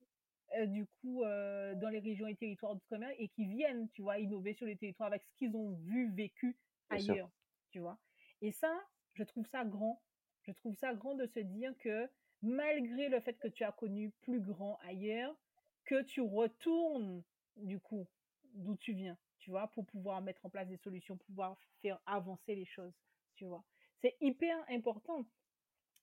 [0.59, 4.19] euh, du coup euh, dans les régions et territoires d'outre-mer et qui viennent, tu vois,
[4.19, 6.59] innover sur les territoires avec ce qu'ils ont vu, vécu
[6.91, 7.31] ailleurs,
[7.71, 7.99] tu vois?
[8.43, 8.73] Et ça,
[9.15, 10.03] je trouve ça grand.
[10.43, 12.09] Je trouve ça grand de se dire que
[12.43, 15.37] malgré le fait que tu as connu plus grand ailleurs,
[15.85, 17.23] que tu retournes
[17.57, 18.07] du coup
[18.55, 22.55] d'où tu viens, tu vois, pour pouvoir mettre en place des solutions, pouvoir faire avancer
[22.55, 22.95] les choses,
[23.35, 23.65] tu vois.
[24.01, 25.27] C'est hyper important.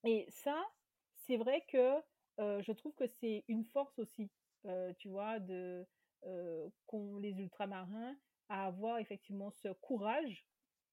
[0.06, 0.62] Et ça,
[1.26, 1.96] c'est vrai que
[2.40, 4.32] euh, je trouve que c'est une force aussi,
[4.66, 5.88] euh, tu vois, de
[6.26, 8.16] euh, qu'ont les ultramarins
[8.50, 10.46] à avoir effectivement ce courage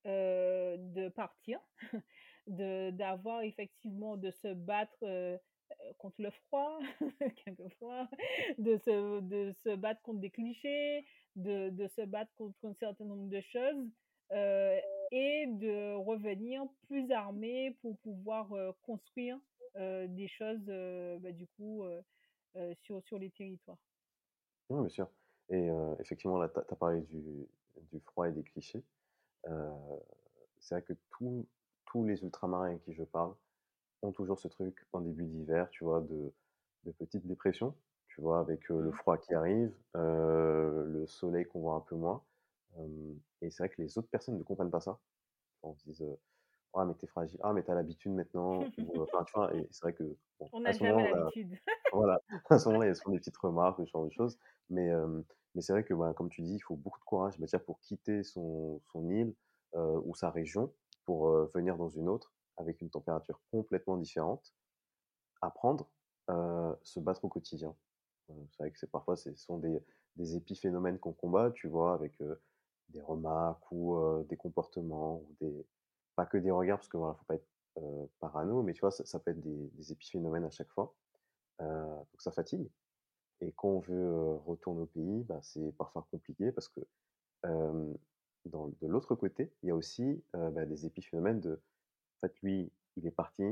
[0.07, 1.61] euh, de partir,
[2.51, 5.37] d'avoir effectivement de se battre euh,
[5.73, 6.79] euh, contre le froid
[7.45, 8.09] quelquefois,
[8.59, 11.05] de se de se battre contre des clichés,
[11.37, 13.89] de de se battre contre un certain nombre de choses.
[14.33, 14.79] euh,
[15.13, 18.49] et de revenir plus armé pour pouvoir
[18.83, 19.39] construire
[19.77, 20.65] des choses
[21.21, 21.83] bah, du coup
[22.83, 23.79] sur, sur les territoires.
[24.69, 25.09] Oui, bien sûr.
[25.51, 27.47] Et effectivement, là, tu as parlé du,
[27.93, 28.85] du froid et des clichés.
[30.61, 31.47] C'est vrai que tous
[31.91, 33.35] tous les ultramarins avec qui je parle
[34.03, 36.33] ont toujours ce truc en début d'hiver, tu vois, de,
[36.85, 37.77] de petite dépression,
[38.09, 38.93] tu vois, avec euh, le Mm.
[38.93, 42.25] froid qui arrive, euh, le soleil qu'on voit un peu moins.
[42.79, 45.01] Euh, et c'est vrai que les autres personnes ne comprennent pas ça.
[45.63, 46.05] On se dit,
[46.75, 49.83] ah, mais t'es fragile, ah, mais t'as l'habitude maintenant, ou, enfin, tu vois, et c'est
[49.85, 50.05] vrai que,
[50.39, 51.59] bon, On n'a jamais l'habitude.
[51.93, 54.39] voilà, à ce moment-là, il y a souvent des petites remarques, ce genre de choses.
[54.71, 54.91] Mais,
[55.55, 57.81] mais c'est vrai que, bah, comme tu dis, il faut beaucoup de courage bah, pour
[57.81, 59.35] quitter son, son île
[59.75, 60.73] ou sa région
[61.05, 64.55] pour venir dans une autre avec une température complètement différente,
[65.41, 65.89] apprendre,
[66.31, 67.75] euh, se battre au quotidien.
[68.51, 69.83] C'est vrai que parfois ce sont des,
[70.37, 72.15] épiphénomènes qu'on combat, tu vois, avec
[72.91, 75.23] des remarques ou des comportements
[76.15, 77.49] pas que des regards parce que voilà, faut pas être
[78.21, 80.95] parano, mais tu vois, ça, peut être des, épiphénomènes à chaque fois.
[81.59, 82.71] Donc ça fatigue.
[83.41, 86.81] Et quand on veut retourner au pays, bah, c'est parfois compliqué parce que
[88.47, 92.35] dans, de l'autre côté, il y a aussi euh, bah, des épiphénomènes de, en fait,
[92.43, 93.43] lui, il est parti,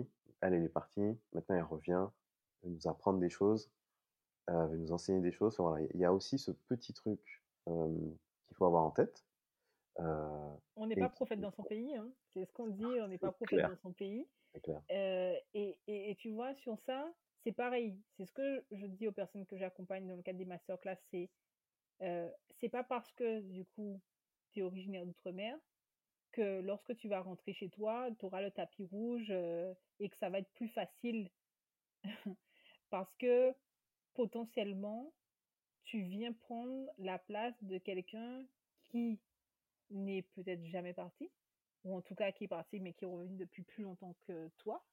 [0.40, 2.08] elle, elle est partie, maintenant elle revient,
[2.62, 3.70] elle veut nous apprendre des choses,
[4.50, 5.54] euh, elle veut nous enseigner des choses.
[5.54, 8.10] Enfin, voilà, il y a aussi ce petit truc euh,
[8.46, 9.24] qu'il faut avoir en tête.
[10.76, 12.08] On n'est pas prophète dans son pays, hein.
[12.32, 14.28] c'est ce qu'on dit, on n'est pas prophète clair, dans son pays.
[14.62, 14.80] clair.
[14.88, 18.00] Et, et, et tu vois, sur ça, c'est pareil.
[18.16, 21.30] C'est ce que je dis aux personnes que j'accompagne dans le cadre des masterclass, c'est
[22.02, 22.28] euh,
[22.60, 24.00] c'est pas parce que du coup
[24.52, 25.56] tu es originaire d'outre-mer
[26.32, 30.16] que lorsque tu vas rentrer chez toi, tu auras le tapis rouge euh, et que
[30.18, 31.30] ça va être plus facile.
[32.90, 33.52] Parce que
[34.14, 35.12] potentiellement
[35.84, 38.44] tu viens prendre la place de quelqu'un
[38.84, 39.18] qui
[39.90, 41.30] n'est peut-être jamais parti,
[41.84, 44.48] ou en tout cas qui est parti mais qui est revenu depuis plus longtemps que
[44.58, 44.84] toi,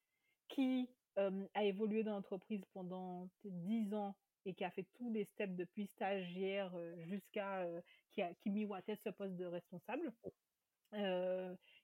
[0.48, 4.16] qui euh, a évolué dans l'entreprise pendant 10 ans
[4.46, 6.72] et qui a fait tous les steps depuis stagiaire
[7.08, 7.68] jusqu'à
[8.12, 10.14] qui a qui miroitait ce poste de responsable,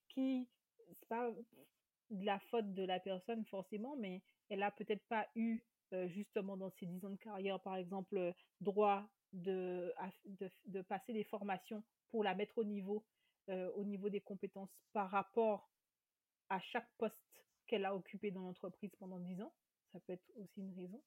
[0.10, 0.48] qui
[1.00, 1.32] c'est pas
[2.12, 5.64] de la faute de la personne forcément, mais elle a peut-être pas eu
[6.08, 9.94] justement dans ses 10 ans de carrière, par exemple, droit de,
[10.26, 13.04] de, de, passer des formations pour la mettre au niveau,
[13.48, 15.70] au niveau des compétences par rapport
[16.50, 17.16] à chaque poste
[17.68, 19.54] qu'elle a occupé dans l'entreprise pendant 10 ans.
[19.94, 21.02] Ça peut être aussi une raison.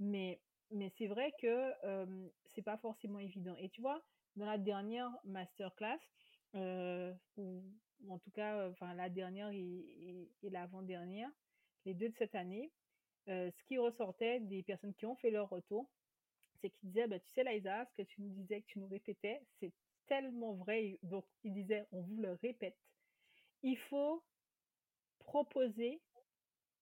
[0.00, 0.40] Mais,
[0.72, 3.54] mais c'est vrai que euh, c'est pas forcément évident.
[3.58, 4.02] Et tu vois,
[4.36, 6.00] dans la dernière masterclass,
[6.54, 7.62] ou,
[8.08, 11.30] en tout cas, enfin la dernière et, l'avant-dernière,
[11.86, 12.70] les deux de cette année,
[13.26, 15.88] ce qui ressortait des personnes qui ont fait leur retour,
[16.62, 18.88] c'est qu'ils disaient, bah, tu sais, Liza, ce que tu nous disais, que tu nous
[18.88, 19.72] répétais, c'est
[20.06, 20.98] tellement vrai.
[21.02, 22.76] Donc, ils disaient, on vous le répète.
[23.62, 24.22] Il faut
[25.18, 26.00] proposer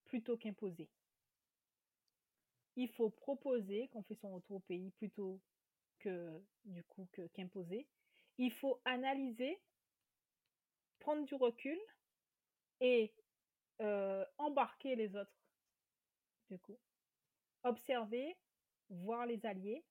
[0.04, 0.88] plutôt qu'imposer.
[2.80, 5.38] Il faut proposer qu'on fait son retour au pays plutôt
[5.98, 7.86] que du coup qu'imposer.
[8.38, 9.60] Il faut analyser,
[10.98, 11.78] prendre du recul
[12.80, 13.12] et
[13.82, 15.36] euh, embarquer les autres.
[16.48, 16.78] Du coup,
[17.64, 18.34] observer,
[18.88, 19.84] voir les alliés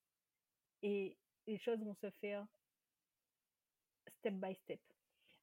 [0.82, 2.48] et les choses vont se faire
[4.18, 4.82] step by step.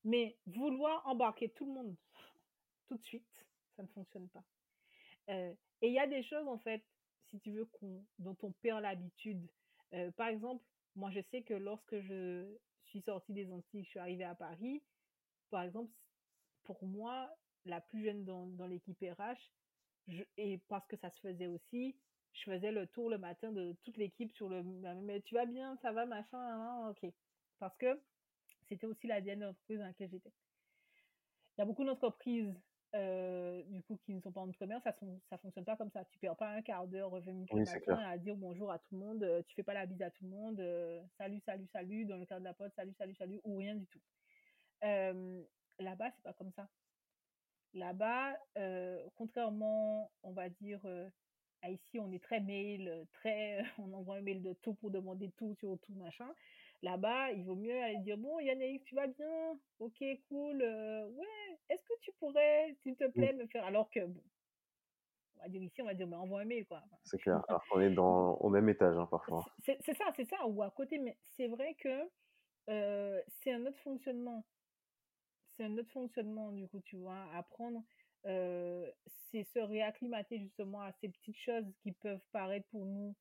[0.02, 1.96] Mais vouloir embarquer tout le monde
[2.88, 4.42] tout de suite, ça ne fonctionne pas.
[5.28, 6.82] Euh, et il y a des choses, en fait,
[7.31, 7.69] si tu veux,
[8.19, 9.47] dont on perd l'habitude.
[9.93, 13.99] Euh, par exemple, moi, je sais que lorsque je suis sortie des Antilles, je suis
[13.99, 14.83] arrivée à Paris,
[15.51, 15.93] par exemple,
[16.65, 17.31] pour moi,
[17.65, 19.53] la plus jeune dans, l'équipe RH,
[20.37, 21.97] et parce que ça se faisait aussi,
[22.33, 25.77] je faisais le tour le matin de toute l'équipe sur le mais tu vas bien,
[25.83, 27.11] ça va, machin, hein, ok.
[27.59, 28.01] Parce que
[28.69, 30.33] c'était aussi la dernière entreprise dans laquelle j'étais.
[31.57, 32.55] Il y a beaucoup d'entreprises
[32.94, 36.05] euh, du coup, qui ne sont pas en outre-mer, ça ne fonctionne pas comme ça.
[36.05, 38.99] Tu perds pas un quart d'heure revenu oui, matin à dire bonjour à tout le
[38.99, 42.16] monde, tu fais pas la bise à tout le monde, euh, salut, salut, salut, dans
[42.16, 44.01] le cadre de la pote, salut, salut, salut, ou rien du tout.
[44.83, 46.68] Là-bas, c'est pas comme ça.
[47.75, 48.38] Là-bas,
[49.16, 50.81] contrairement, on va dire,
[51.62, 55.31] à ici, on est très mail, très, on envoie un mail de tout pour demander
[55.37, 56.33] tout sur tout, machin.
[56.83, 59.59] Là-bas, il vaut mieux aller dire Bon, Yannick, tu vas bien?
[59.79, 60.62] Ok, cool.
[60.62, 63.64] ouais, est-ce que tu pourrais, s'il te plaît, me faire.
[63.64, 64.22] Alors que, bon,
[65.37, 66.83] on va dire ici, on va dire Mais envoie un mail, quoi.
[67.05, 67.42] c'est clair.
[67.48, 69.44] Alors qu'on est dans, au même étage, hein, parfois.
[69.64, 70.98] C'est, ça, c'est ça, ou à côté.
[70.98, 72.11] Mais c'est vrai que
[73.42, 74.44] c'est un autre fonctionnement.
[75.57, 77.24] C'est un autre fonctionnement, du coup, tu vois.
[77.35, 77.83] Apprendre,
[78.24, 83.14] c'est se réacclimater justement à ces petites choses qui peuvent paraître pour nous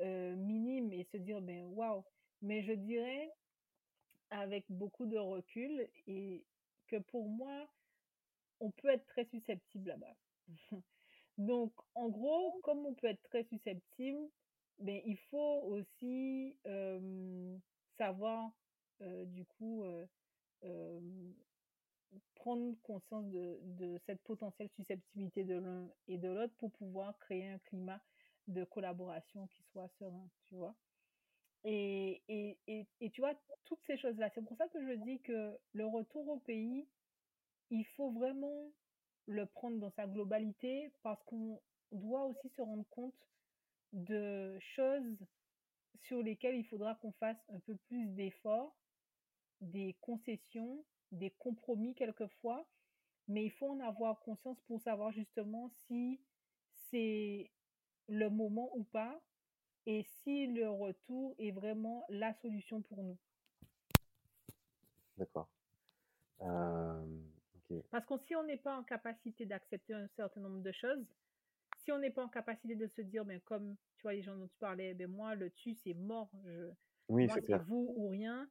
[0.00, 2.04] minimes et se dire Ben, waouh
[2.42, 3.30] mais je dirais,
[4.30, 6.44] avec beaucoup de recul, et
[6.88, 7.68] que pour moi,
[8.60, 10.16] on peut être très susceptible là-bas.
[11.38, 14.28] Donc, en gros, comme on peut être très susceptible,
[14.78, 16.56] ben, il faut aussi
[17.96, 18.50] savoir,
[19.00, 19.84] du coup,
[22.34, 27.48] prendre conscience de, de, cette potentielle susceptibilité de l'un et de l'autre pour pouvoir créer
[27.48, 28.00] un climat
[28.46, 30.74] de collaboration qui soit serein, tu vois?
[31.64, 35.20] Et, et, et, et, tu vois, toutes ces choses-là, c'est pour ça que je dis
[35.20, 36.86] que le retour au pays,
[37.70, 38.72] il faut vraiment
[39.26, 41.60] le prendre dans sa globalité parce qu'on
[41.92, 43.28] doit aussi se rendre compte
[43.92, 45.18] de choses
[46.02, 48.76] sur lesquelles il faudra qu'on fasse un peu plus d'efforts,
[49.60, 52.66] des concessions, des compromis quelquefois,
[53.28, 56.20] mais il faut en avoir conscience pour savoir justement si
[56.90, 57.50] c'est
[58.08, 59.20] le moment ou pas
[59.86, 63.18] et si le retour est vraiment la solution pour nous.
[65.16, 65.48] D'accord.
[67.90, 71.06] Parce que si on n'est pas en capacité d'accepter un certain nombre de choses,
[71.76, 74.36] si on n'est pas en capacité de se dire, mais comme tu vois les gens
[74.36, 76.70] dont tu parlais, ben moi le tu c'est mort, je,
[77.08, 78.48] oui, c'est vous ou rien.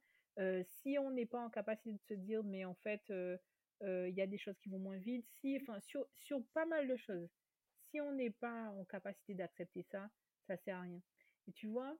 [0.64, 4.26] si on n'est pas en capacité de se dire, mais en fait il y a
[4.26, 7.28] des choses qui vont moins vite, si, enfin sur, sur pas mal de choses,
[7.90, 10.10] si on n'est pas en capacité d'accepter ça,
[10.46, 11.00] ça sert à rien.
[11.46, 11.96] Et tu vois,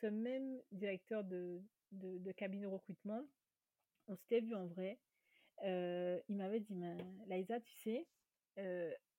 [0.00, 3.26] ce même directeur de, de, de cabinet recrutement,
[4.08, 4.98] on s'était vu en vrai.
[5.62, 8.06] Il m'avait dit, mais, tu sais,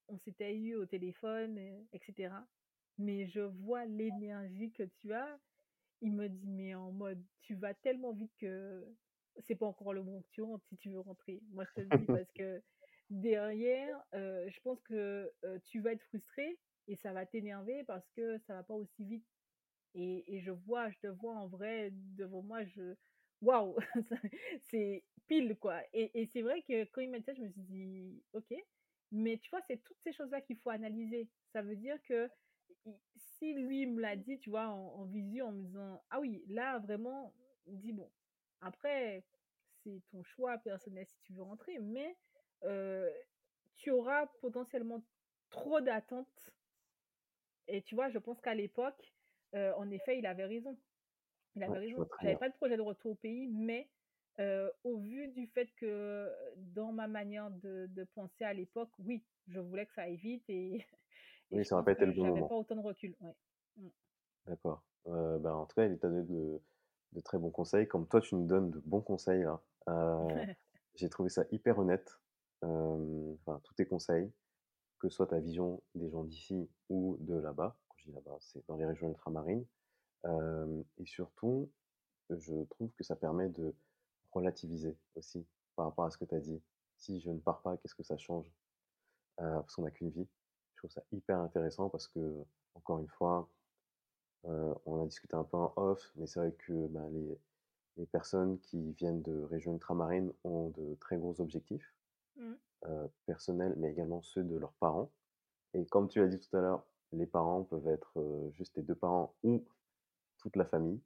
[0.08, 1.58] on s'était eu au téléphone,
[1.94, 2.34] etc.
[2.98, 5.40] Mais je vois l'énergie que tu as.
[6.02, 8.86] Il me dit, mais en mode, tu vas tellement vite que
[9.40, 11.42] c'est pas encore le moment que tu rentres si tu veux rentrer.
[11.52, 12.62] Moi, je te le dis parce que
[13.10, 15.32] derrière, je pense que
[15.66, 19.26] tu vas être frustré et ça va t'énerver parce que ça va pas aussi vite
[19.96, 22.96] et, je vois, je te vois en vrai devant moi, je.
[23.42, 23.76] Waouh!
[24.64, 25.82] c'est pile, quoi.
[25.94, 28.54] Et, et c'est vrai que quand il m'a dit ça, je me suis dit, OK.
[29.12, 31.30] Mais tu vois, c'est toutes ces choses-là qu'il faut analyser.
[31.54, 32.30] Ça veut dire que
[33.16, 36.44] si lui me l'a dit, tu vois, en, en visu, en me disant, ah oui,
[36.48, 37.34] là, vraiment,
[37.68, 38.12] dit, bon,
[38.62, 39.24] après,
[39.84, 42.18] c'est ton choix personnel si tu veux rentrer, mais
[43.78, 45.06] tu auras potentiellement
[45.50, 46.52] trop d'attentes.
[47.68, 49.14] Et tu vois, je pense qu'à l'époque,
[49.54, 50.78] en effet, il avait raison.
[51.56, 52.08] Il avait Ouais, raison.
[52.22, 53.90] J'avais pas de projet de retour au pays, mais
[54.40, 59.24] euh, au vu du fait que dans ma manière de, de penser à l'époque, oui,
[59.48, 60.76] je voulais que ça aille vite et,
[61.52, 62.48] et Oui, ça pas été le que bon j'avais moment.
[62.50, 63.16] pas autant de recul.
[63.22, 63.36] Ouais.
[63.78, 63.88] Mm.
[64.48, 64.84] D'accord.
[65.08, 66.60] Euh, bah, en tout cas, il t'a donné de,
[67.14, 69.62] de très bons conseils, comme toi, tu nous donnes de bons conseils là.
[69.90, 70.46] Euh,
[70.96, 72.20] j'ai trouvé ça hyper honnête.
[72.62, 74.32] Enfin, tous tes conseils,
[75.00, 77.78] que ce soit ta vision des gens d'ici ou de là-bas.
[77.90, 79.66] Quand je dis là-bas, c'est dans les régions ultramarines.
[80.26, 81.70] Euh, et surtout,
[82.30, 83.74] je trouve que ça permet de
[84.32, 86.62] relativiser aussi par rapport à ce que tu as dit.
[86.98, 88.52] Si je ne pars pas, qu'est-ce que ça change?
[89.42, 90.28] Euh, parce qu'on n'a qu'une vie.
[90.74, 93.50] Je trouve ça hyper intéressant parce que, encore une fois,
[94.46, 97.38] euh, on a discuté un peu en off, mais c'est vrai que ben, les,
[97.98, 101.94] les personnes qui viennent de régions ultramarines ont de très gros objectifs
[102.38, 102.54] Mm.
[102.88, 105.10] euh, personnels, mais également ceux de leurs parents.
[105.74, 108.96] Et comme tu l'as dit tout à l'heure, les parents peuvent être juste les deux
[108.96, 109.64] parents ou
[110.46, 111.02] toute la famille.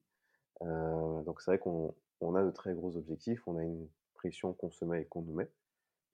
[0.63, 4.53] Euh, donc c'est vrai qu'on on a de très gros objectifs, on a une pression
[4.53, 5.49] qu'on se met et qu'on nous met.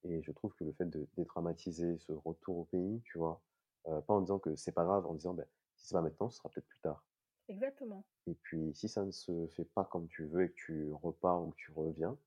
[0.03, 3.41] Et je trouve que le fait de dédramatiser ce retour au pays, tu vois,
[3.88, 6.29] euh, pas en disant que c'est pas grave, en disant ben, si c'est pas maintenant,
[6.29, 7.03] ce sera peut-être plus tard.
[7.47, 8.05] Exactement.
[8.27, 11.43] Et puis si ça ne se fait pas comme tu veux et que tu repars
[11.43, 12.17] ou que tu reviens,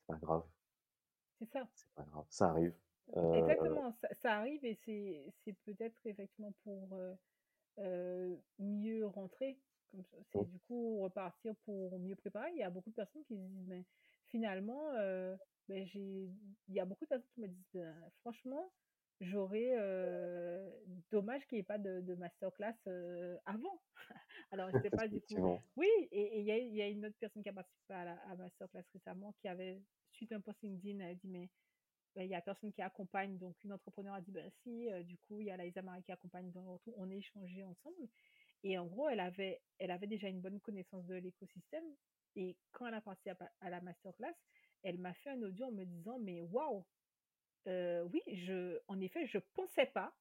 [0.00, 0.44] c'est pas grave,
[1.38, 1.68] C'est ça.
[1.74, 2.74] c'est pas grave, ça arrive.
[3.16, 4.74] Euh, Exactement, ça, ça arrive et
[5.44, 6.98] c'est peut-être effectivement pour
[7.78, 9.60] euh, mieux rentrer.
[9.96, 10.18] Comme ça.
[10.32, 10.44] C'est Mm.
[10.44, 12.50] du coup repartir pour mieux préparer.
[12.52, 13.86] Il y a beaucoup de personnes qui se disent, mais
[14.26, 15.36] finalement, euh,
[15.68, 16.30] ben, j'ai,
[16.68, 18.72] il y a beaucoup de personnes qui me disent, ben, franchement,
[19.20, 20.70] j'aurais euh,
[21.10, 23.82] dommage qu'il n'y ait pas de, de masterclass euh, avant.
[24.52, 25.42] Alors, je sais pas du coup.
[25.76, 28.36] Oui, et il y y a une autre personne qui a participé à la à
[28.36, 29.82] masterclass récemment qui avait,
[30.12, 31.50] suite à un post LinkedIn, elle a dit, mais
[32.16, 33.38] ben, il y a personne qui accompagne.
[33.38, 36.02] Donc, une entrepreneur a dit, ben si, euh, du coup, il y a Laïsa Marie
[36.04, 36.94] qui accompagne dans le retour.
[36.98, 38.08] On a échangé ensemble.
[38.68, 39.60] Et en gros, elle avait,
[40.08, 41.84] déjà une bonne connaissance de l'écosystème.
[42.34, 44.34] Et quand elle a parti à, la masterclass,
[44.82, 46.84] elle m'a fait un audio en me disant, mais waouh,
[47.68, 48.20] euh, oui,
[48.88, 50.12] en effet, je pensais pas,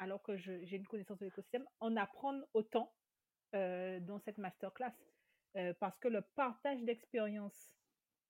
[0.00, 2.92] alors que j'ai une connaissance de l'écosystème, en apprendre autant
[3.54, 4.92] euh, dans cette masterclass.
[5.54, 7.72] Euh, parce que le partage d'expérience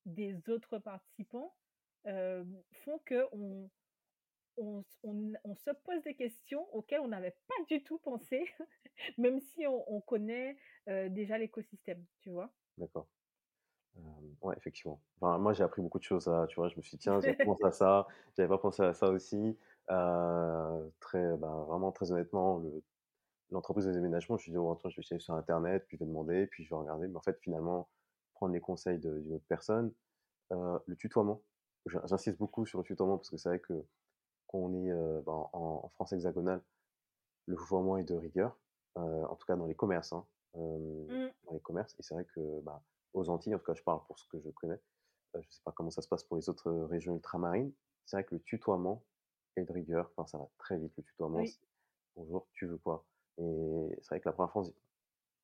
[0.04, 1.56] des autres participants
[2.04, 3.70] font que on,
[4.56, 8.44] on, on, on se pose des questions auxquelles on n'avait pas du tout pensé,
[9.18, 10.56] même si on, on connaît
[10.88, 12.54] euh, déjà l'écosystème, tu vois?
[12.78, 13.08] D'accord.
[13.96, 14.00] Euh,
[14.42, 15.02] ouais, effectivement.
[15.20, 16.28] Enfin, moi, j'ai appris beaucoup de choses.
[16.28, 18.82] À, tu vois, je me suis dit, tiens, j'avais pensé à ça, j'avais pas pensé
[18.82, 19.58] à ça aussi.
[19.90, 22.84] Euh, très, ben, vraiment, très honnêtement, le,
[23.50, 25.98] l'entreprise des déménagements, je me suis dit, oh, attends, je vais aller sur Internet, puis
[25.98, 27.08] je vais demander, puis je vais regarder.
[27.08, 27.90] Mais en fait, finalement,
[28.34, 29.94] prendre les conseils de- d'une autre personne,
[30.50, 31.42] le tutoiement.
[31.86, 33.84] J'insiste beaucoup sur le tutoiement parce que c'est vrai que
[34.48, 36.60] quand on est ben, en, en France hexagonale,
[37.46, 38.56] le tutoiement est de rigueur,
[38.96, 40.12] en tout cas dans les commerces.
[40.12, 40.24] hein,
[40.56, 41.30] euh, Mm.
[41.46, 41.94] dans les commerces.
[41.98, 42.82] Et c'est vrai que bah,
[43.14, 44.80] aux Antilles, en tout cas, je parle pour ce que je connais.
[45.34, 47.72] je sais pas comment ça se passe pour les autres régions ultramarines.
[48.06, 49.02] C'est vrai que le tutoiement
[49.56, 50.10] est de rigueur.
[50.16, 50.92] Enfin, ça va très vite.
[50.96, 51.58] Le tutoiement, Oui.
[52.16, 53.04] bonjour, tu veux quoi?
[53.38, 54.76] Et c'est vrai que la première fois, on se dit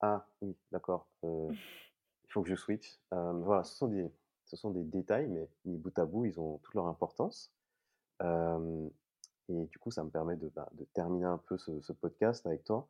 [0.00, 1.06] ah oui, d'accord.
[1.24, 2.98] euh, il faut que je switch.
[3.12, 4.10] Euh, voilà, ce sont des,
[4.46, 7.52] ce sont des détails, mais mis bout à bout, ils ont toute leur importance.
[8.22, 8.88] Euh,
[9.48, 12.46] et du coup, ça me permet de, bah, de terminer un peu ce, ce podcast
[12.46, 12.88] avec toi.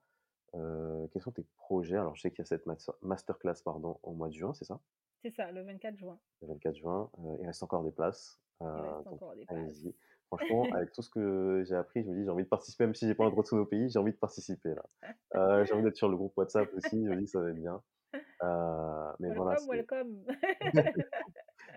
[0.55, 1.97] Euh, quels sont tes projets?
[1.97, 4.65] Alors, je sais qu'il y a cette master- masterclass pardon, au mois de juin, c'est
[4.67, 4.79] ça?
[5.23, 6.19] C'est ça, le 24 juin.
[6.43, 7.11] Le 24 juin.
[7.21, 8.39] Euh, il reste encore des places.
[8.61, 9.59] Il reste donc, encore des places.
[9.59, 9.95] allez-y.
[10.27, 12.95] Franchement, avec tout ce que j'ai appris, je me dis, j'ai envie de participer, même
[12.95, 15.65] si j'ai pas envie de retourner au pays, j'ai envie de participer là.
[15.65, 17.83] J'ai envie d'être sur le groupe WhatsApp aussi, je me dis, ça va être bien.
[19.21, 21.03] Mais voilà, Welcome, c'est- welcome.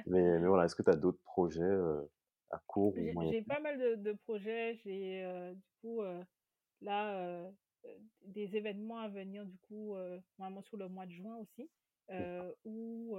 [0.08, 1.76] mais, mais voilà, est-ce que tu as d'autres projets
[2.52, 4.76] à court ou J'ai moyen j'ai terme pas mal de, de projets.
[4.84, 6.24] J'ai euh, du coup euh,
[6.82, 7.52] là euh,
[8.22, 9.96] des événements à venir du coup
[10.40, 11.72] normalement sur le mois de juin aussi
[12.66, 13.18] où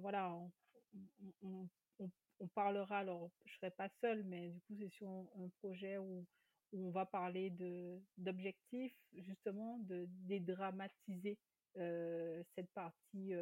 [0.00, 0.52] voilà on,
[0.94, 2.10] on- on- on-
[2.40, 5.98] on parlera alors je serai pas seule mais du coup c'est sur un, un projet
[5.98, 6.26] où,
[6.72, 11.38] où on va parler de d'objectifs justement de dédramatiser
[11.74, 13.34] cette partie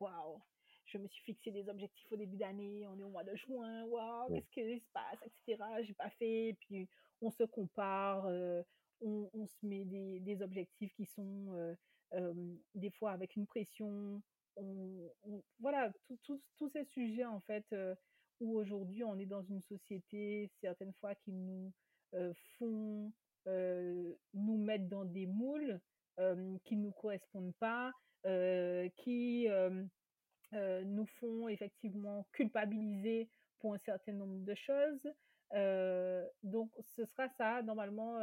[0.00, 0.42] waouh
[0.94, 3.84] je me suis fixé des objectifs au début d'année, on est au mois de juin,
[3.84, 5.62] waouh, qu'est-ce qui se passe, etc.
[5.82, 6.88] J'ai pas fait, puis
[7.20, 8.62] on se compare, euh,
[9.00, 11.74] on, on se met des, des objectifs qui sont euh,
[12.14, 14.22] euh, des fois avec une pression.
[14.56, 15.92] On, on- voilà,
[16.22, 17.66] tous ces sujets en fait
[18.40, 21.72] où aujourd'hui on est dans une société certaines fois qui nous
[22.58, 23.12] font
[23.46, 25.80] nous mettre dans des moules
[26.64, 27.92] qui ne nous correspondent pas,
[28.96, 29.48] qui
[30.84, 33.28] nous font effectivement culpabiliser
[33.58, 35.08] pour un certain nombre de choses.
[36.42, 38.18] donc, ce sera ça, normalement,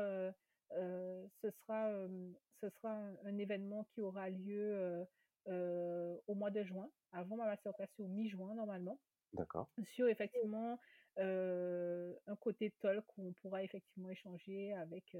[0.71, 1.89] ce sera,
[2.61, 2.91] ce sera
[3.25, 5.05] un, événement qui aura lieu
[5.47, 8.99] au mois de juin, avant ma masterclass, au mi-juin, normalement.
[9.33, 9.69] D'accord.
[9.93, 10.79] Sur effectivement
[11.17, 15.15] un côté talk où on pourra effectivement échanger avec,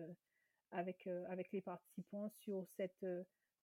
[0.71, 3.05] avec, avec les participants sur cette,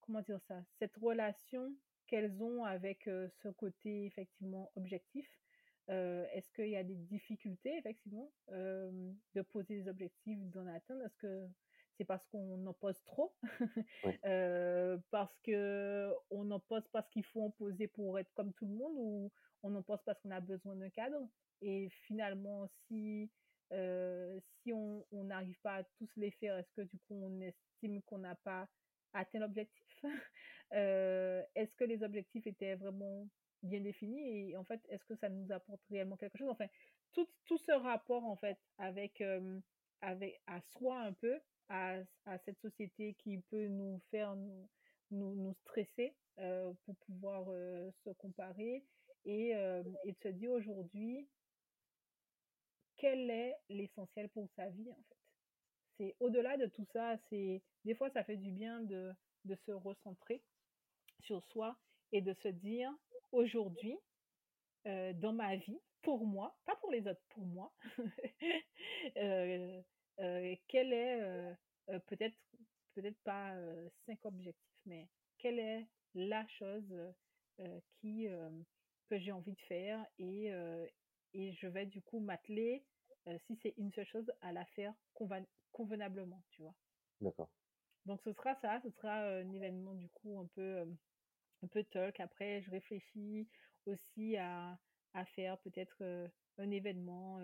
[0.01, 1.73] comment dire ça, cette relation
[2.09, 5.29] qu'elles ont avec ce côté effectivement objectif.
[5.89, 11.05] Est-ce qu'il y a des difficultés effectivement de poser des objectifs, d'en atteindre?
[11.05, 11.49] Est-ce que
[11.97, 13.37] c'est parce qu'on en pose trop?
[15.11, 18.75] Parce que on en pose parce qu'il faut en poser pour être comme tout le
[18.75, 19.33] monde ou
[19.63, 21.29] on en pose parce qu'on a besoin d'un cadre?
[21.61, 23.31] Et finalement, si
[23.71, 28.19] si on n'arrive pas à tous les faire, est-ce que du coup on estime qu'on
[28.19, 28.69] n'a pas
[29.13, 29.88] atteint l'objectif?
[30.71, 33.29] Est-ce que les objectifs étaient vraiment
[33.63, 34.51] bien définis?
[34.51, 36.51] Et en fait est-ce que ça nous apporte réellement quelque chose?
[36.51, 36.67] Enfin,
[37.13, 39.23] tout, tout ce rapport en fait avec
[40.01, 41.97] avec à soi un peu, à,
[42.27, 44.69] à, cette société qui peut nous faire nous,
[45.11, 46.15] nous, stresser
[46.85, 47.47] pour pouvoir
[48.05, 48.85] se comparer
[49.25, 49.51] et,
[50.05, 51.29] et de se dire aujourd'hui
[52.99, 55.18] quel est l'essentiel pour sa vie en fait?
[55.99, 59.13] C'est au-delà de tout ça, c'est des fois ça fait du bien de,
[59.45, 60.43] de se recentrer
[61.21, 61.77] sur soi
[62.13, 62.91] et de se dire
[63.33, 63.99] aujourd'hui
[64.87, 67.73] euh, dans ma vie, pour moi, pas pour les autres, pour moi,
[69.17, 69.83] euh,
[70.21, 71.57] euh, quel est
[72.07, 72.37] peut-être
[72.95, 73.55] peut-être pas
[74.07, 76.95] cinq objectifs, mais quelle est la chose
[78.01, 78.27] qui
[79.09, 80.51] que j'ai envie de faire et,
[81.35, 82.85] et je vais du coup m'atteler,
[83.47, 84.95] si c'est une seule chose, à la faire
[85.73, 86.75] convenablement, tu vois.
[87.21, 87.51] D'accord.
[88.07, 90.87] Donc ce sera ça, ce sera un événement du coup un peu,
[91.63, 92.21] un peu talk.
[92.21, 93.49] Après, je réfléchis
[93.87, 94.79] aussi à,
[95.15, 97.41] à faire peut-être un événement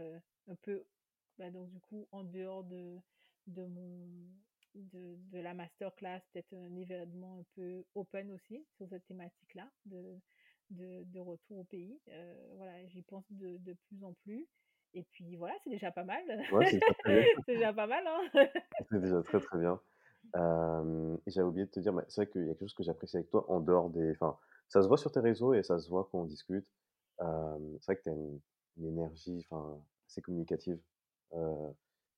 [0.48, 0.84] un peu,
[1.38, 2.98] bah, donc du coup en dehors de,
[3.46, 4.08] de mon
[4.74, 10.18] de, de la masterclass, peut-être un événement un peu open aussi sur cette thématique-là de,
[10.70, 12.00] de, de, retour au pays.
[12.56, 14.46] voilà, j'y pense de, de plus en plus.
[14.94, 16.22] Et puis voilà, c'est déjà pas mal.
[16.52, 18.06] Ouais, c'est déjà pas mal.
[18.06, 18.46] Hein
[18.90, 19.80] c'est déjà très très bien.
[20.34, 22.84] et j'avais oublié de te dire, mais c'est vrai qu'il y a quelque chose que
[22.84, 24.12] j'apprécie avec toi en dehors des.
[24.12, 24.38] Enfin,
[24.68, 26.66] ça se voit sur tes réseaux et ça se voit quand on discute.
[27.18, 28.40] c'est vrai que tu as une,
[28.82, 30.78] énergie enfin, assez communicative.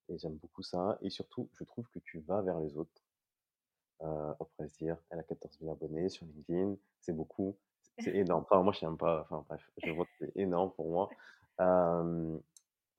[0.09, 0.99] et j'aime beaucoup ça.
[1.01, 3.03] Et surtout, je trouve que tu vas vers les autres.
[4.01, 7.57] on pourrait se dire, elle a 14 000 abonnés sur LinkedIn, c'est beaucoup,
[8.01, 8.43] c'est énorme.
[8.43, 11.09] Enfin, moi, je n'aime pas, enfin bref, je vois que c'est énorme pour moi.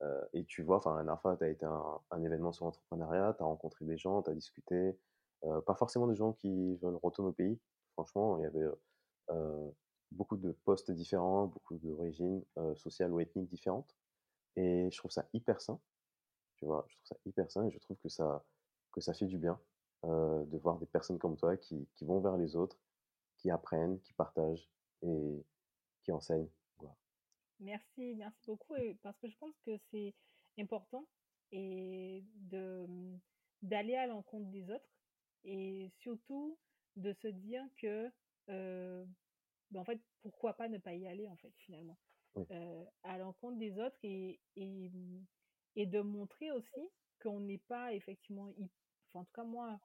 [0.02, 3.34] Euh, et tu vois, enfin, la dernière fois, tu as été un, événement sur l'entrepreneuriat,
[3.36, 4.96] tu as rencontré des gens, tu as discuté,
[5.44, 7.58] euh, pas forcément des gens qui veulent retourner au pays.
[7.94, 8.66] Franchement, il y avait
[9.30, 9.70] euh,
[10.12, 12.44] beaucoup de postes différents, beaucoup d'origines
[12.76, 13.96] sociales ou ethniques différentes.
[14.56, 15.80] Et je trouve ça hyper sain.
[16.56, 18.44] Tu vois, je trouve ça hyper sain et je trouve que ça,
[18.92, 19.58] que ça fait du bien
[20.04, 22.78] de voir des personnes comme toi qui, qui vont vers les autres,
[23.36, 24.68] qui apprennent, qui partagent
[25.02, 25.44] et
[26.02, 26.48] qui enseignent.
[27.60, 28.76] Merci, merci beaucoup.
[28.76, 30.14] Et parce que je pense que c'est
[30.58, 31.06] important
[31.50, 32.86] et de
[33.62, 34.88] d'aller à l'encontre des autres
[35.44, 36.58] et surtout
[36.96, 38.10] de se dire que
[38.50, 39.04] euh,
[39.70, 41.98] ben, en fait pourquoi pas ne pas y aller en fait finalement
[42.50, 44.90] euh, à l'encontre des autres et, et,
[45.74, 46.90] et de montrer aussi
[47.20, 48.52] qu'on n'est pas effectivement
[49.08, 49.80] enfin, en tout cas moi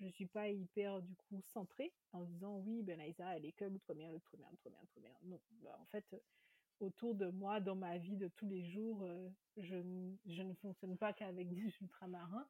[0.00, 3.64] je suis pas hyper du coup centrée en disant oui ben Liza elle est que
[3.64, 6.04] l'outre-mer l'outre-mer l'outre-mer l'outre-mer non ben, en fait
[6.80, 9.76] autour de moi, dans ma vie de tous les jours, euh, je,
[10.26, 12.46] je, ne fonctionne pas qu'avec des ultramarins.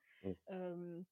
[0.51, 1.03] Euh,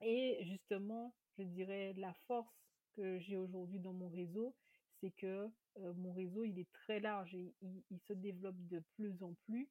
[0.00, 2.54] et justement, je dirais la force
[2.94, 4.54] que j'ai aujourd'hui dans mon réseau,
[5.00, 5.48] c'est que
[5.78, 9.34] euh, mon réseau, il est très large et il, il, se développe de plus en
[9.46, 9.68] plus.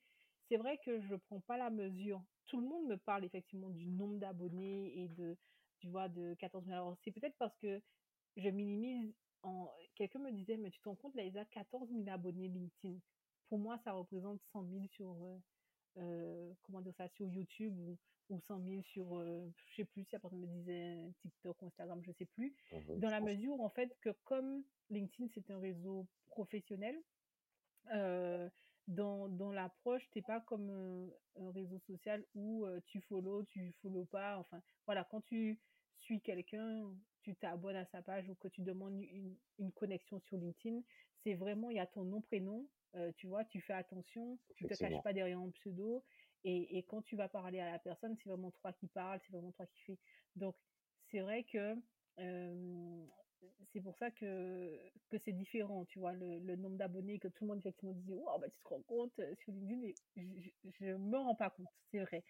[0.49, 2.21] C'est vrai que je ne prends pas la mesure.
[2.47, 5.37] Tout le monde me parle effectivement du nombre d'abonnés et de,
[5.79, 6.97] tu vois, de 14 000.
[7.03, 7.81] c'est peut-être parce que
[8.37, 9.13] je minimise
[9.95, 12.97] quelqu'un me disait, mais tu te rends compte, là, ils ont 14 000 abonnés LinkedIn.
[13.47, 15.37] Pour moi, ça représente 100 000 sur, euh,
[15.97, 17.97] euh, comment dire ça, sur YouTube ou,
[18.29, 22.01] ou 100 000 sur, euh, je sais plus si après me disait TikTok ou Instagram,
[22.03, 22.55] je sais plus.
[22.71, 26.97] Mmh Dans la mesure, en fait, que comme LinkedIn, c'est un réseau professionnel,
[28.87, 30.69] dans, dans l'approche, t'es pas comme
[31.35, 34.37] un, réseau social où tu follow, tu follow pas.
[34.37, 35.59] Enfin, voilà, quand tu
[35.99, 40.37] suis quelqu'un, tu t'abonnes à sa page ou que tu demandes une, une connexion sur
[40.37, 40.81] LinkedIn,
[41.23, 44.65] c'est vraiment, il y a ton nom, prénom, euh, tu vois, tu fais attention, tu
[44.65, 46.03] te caches pas derrière un pseudo
[46.43, 49.31] Et, et quand tu vas parler à la personne, c'est vraiment toi qui parles, c'est
[49.33, 49.99] vraiment toi qui fais.
[50.35, 50.55] Donc,
[51.11, 51.75] c'est vrai que
[52.19, 53.05] euh,
[53.73, 54.77] c'est pour ça que,
[55.09, 58.13] que c'est différent, tu vois, le, le nombre d'abonnés que tout le monde effectivement disait,
[58.13, 61.69] wow, bah, tu te rends compte euh, sur LinkedIn, je, ne me rends pas compte,
[61.91, 62.23] c'est vrai.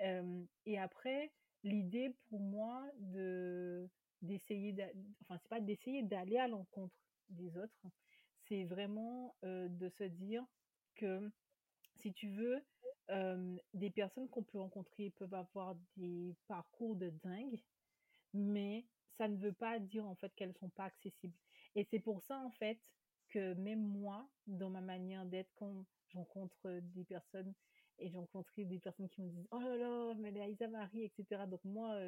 [0.00, 1.32] Euh, et après,
[1.62, 3.90] l'idée pour moi de
[4.22, 4.74] d'essayer,
[5.22, 6.94] enfin c'est pas d'essayer d'aller à l'encontre
[7.28, 7.86] des autres,
[8.48, 10.44] c'est vraiment de se dire
[10.94, 11.30] que
[11.96, 12.62] si tu veux,
[13.74, 17.60] des personnes qu'on peut rencontrer peuvent avoir des parcours de dingue,
[18.34, 18.84] mais
[19.16, 21.36] ça ne veut pas dire en fait qu'elles sont pas accessibles.
[21.74, 22.78] Et c'est pour ça en fait
[23.28, 27.52] que même moi, dans ma manière d'être, quand j'encontre des personnes
[27.98, 31.46] et j'ai rencontré des personnes qui me disent oh là là, mais est Marie, etc.
[31.46, 31.98] Donc moi,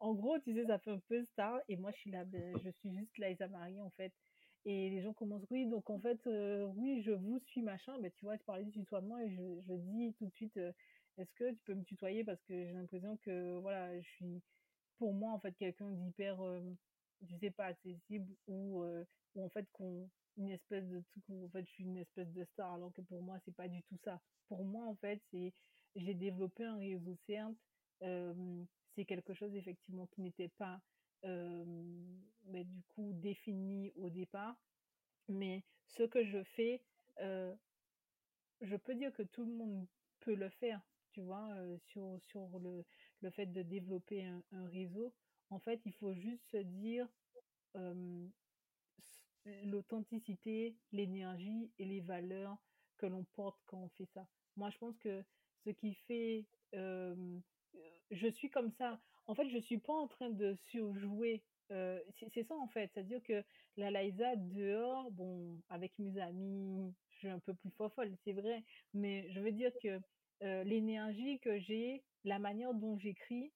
[0.00, 2.56] en gros, tu sais, ça fait un peu star et moi je suis là, ben,
[2.64, 4.12] je suis juste Liza Marie en fait.
[4.66, 7.98] Et les gens commencent, oui, donc en fait, oui, je vous suis, machin.
[8.00, 10.56] Ben, tu vois, tu parlais du tutoiement et je, je dis tout de suite,
[11.18, 14.42] est-ce que tu peux me tutoyer parce que j'ai l'impression que, voilà, je suis,
[14.98, 16.38] pour moi, en fait, quelqu'un d'hyper,
[17.22, 18.84] je sais pas, accessible ou,
[19.34, 22.32] ou en fait, qu'on, une espèce de truc où, en fait, je suis une espèce
[22.32, 24.20] de star alors que pour moi, c'est pas du tout ça.
[24.48, 25.52] Pour moi, en fait, c'est,
[25.94, 27.54] j'ai développé un réseau, certes,
[28.94, 30.80] c'est quelque chose, effectivement, qui n'était pas
[32.46, 34.56] mais du coup défini au départ.
[35.28, 36.82] Mais ce que je fais,
[37.18, 39.86] je peux dire que tout le monde
[40.20, 40.80] peut le faire,
[41.12, 41.48] tu vois,
[41.86, 42.84] sur, sur le,
[43.22, 45.14] le fait de développer un, réseau.
[45.50, 47.08] En fait, il faut juste se dire
[49.64, 52.56] l'authenticité, l'énergie et les valeurs
[52.96, 54.26] que l'on porte quand on fait ça.
[54.56, 55.24] Moi, je pense que
[55.64, 56.46] ce qui fait...
[58.10, 59.00] je suis comme ça.
[59.26, 61.42] En fait, je suis pas en train de surjouer.
[61.70, 61.98] Euh,
[62.34, 63.42] c'est ça en fait, c'est-à-dire que
[63.78, 68.62] la Liza dehors, bon, avec mes amis, je suis un peu plus folle, c'est vrai,
[68.92, 69.98] mais je veux dire que
[70.42, 73.50] euh, l'énergie que j'ai, la manière dont j'écris,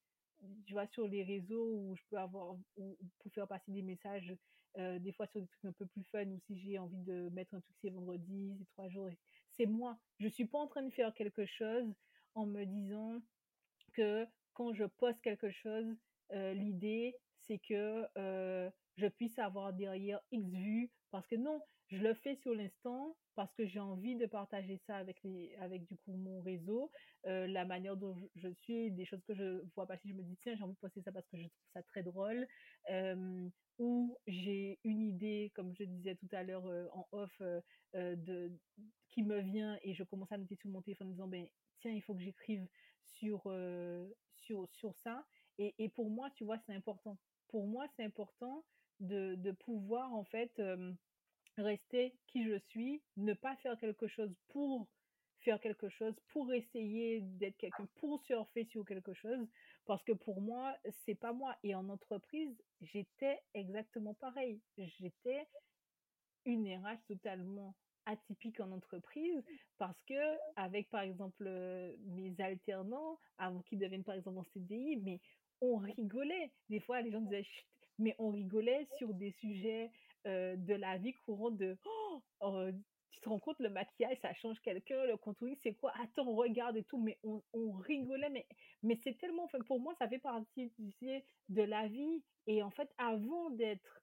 [0.64, 4.34] tu vois, sur les réseaux où je peux avoir, ou pour faire passer des messages,
[4.78, 7.28] euh, des fois sur des trucs un peu plus fun, ou si j'ai envie de
[7.30, 9.10] mettre un truc c'est vendredi, c'est trois jours,
[9.50, 9.98] c'est moi.
[10.18, 11.92] Je suis pas en train de faire quelque chose
[12.34, 13.20] en me disant
[13.92, 15.96] que quand je poste quelque chose,
[16.30, 18.06] l'idée, c'est que
[18.96, 20.90] je puisse avoir derrière X vues.
[21.10, 24.96] Parce que non, je le fais sur l'instant parce que j'ai envie de partager ça
[24.96, 26.90] avec, les, avec du coup mon réseau,
[27.24, 30.56] la manière dont je, suis, des choses que je vois passer, je me dis tiens,
[30.56, 32.46] j'ai envie de poster ça parce que je trouve ça très drôle.
[33.78, 37.40] ou j'ai une idée, comme je disais tout à l'heure en off,
[37.94, 38.52] de,
[39.08, 41.46] qui me vient et je commence à noter sur mon téléphone en disant ben,
[41.80, 42.66] tiens, il faut que j'écrive
[43.18, 43.42] sur,
[44.36, 45.26] sur, ça.
[45.58, 47.18] Et, et, pour moi, tu vois, c'est important.
[47.48, 48.64] Pour moi, c'est important
[49.00, 50.60] de, de, pouvoir, en fait,
[51.56, 54.88] rester qui je suis, ne pas faire quelque chose pour
[55.40, 59.46] faire quelque chose, pour essayer d'être quelqu'un, pour surfer sur quelque chose,
[59.86, 61.56] parce que pour moi, c'est pas moi.
[61.62, 64.60] Et en entreprise, j'étais exactement pareil.
[64.76, 65.46] J'étais
[66.44, 67.74] une RH totalement
[68.08, 69.44] atypique en entreprise
[69.76, 71.44] parce que avec par exemple
[72.06, 75.20] mes alternants avant qu'ils deviennent par exemple en CDI mais
[75.60, 76.50] on rigolait.
[76.70, 77.46] Des fois les gens disaient
[77.98, 79.90] mais on rigolait sur des sujets
[80.24, 82.66] de la vie courante de oh, oh,
[83.10, 85.92] tu te rends compte le maquillage ça change quelqu'un le contouring c'est quoi?
[86.02, 86.98] Attends regarde et tout.
[86.98, 88.46] Mais on, on rigolait mais
[88.82, 90.72] mais c'est tellement enfin, pour moi ça fait partie
[91.48, 94.02] de la vie et en fait avant d'être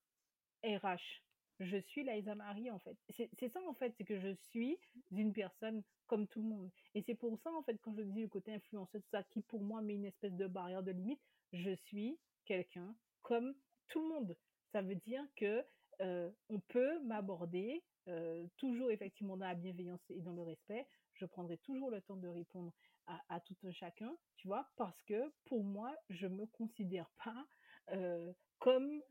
[0.63, 1.21] RH
[1.59, 2.97] je suis Laïsa Marie en fait.
[3.09, 4.77] C'est ça en fait, c'est que je suis
[5.11, 6.69] une personne comme tout le monde.
[6.93, 9.41] Et c'est pour ça en fait, quand je dis le côté influenceur, tout ça qui
[9.41, 11.21] pour moi met une espèce de barrière de limite,
[11.53, 13.55] je suis quelqu'un comme
[13.87, 14.37] tout le monde.
[14.71, 15.63] Ça veut dire que
[16.01, 20.85] euh, on peut m'aborder euh, toujours effectivement dans la bienveillance et dans le respect.
[21.13, 22.73] Je prendrai toujours le temps de répondre
[23.29, 27.45] à, tout un chacun, tu vois, parce que pour moi, je me considère pas
[27.91, 29.01] euh, comme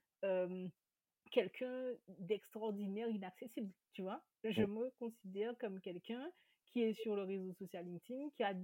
[1.35, 4.23] quelqu'un d'extraordinaire, inaccessible, tu vois?
[4.45, 6.31] Je me considère comme quelqu'un
[6.67, 8.55] qui est sur le réseau social LinkedIn, qui a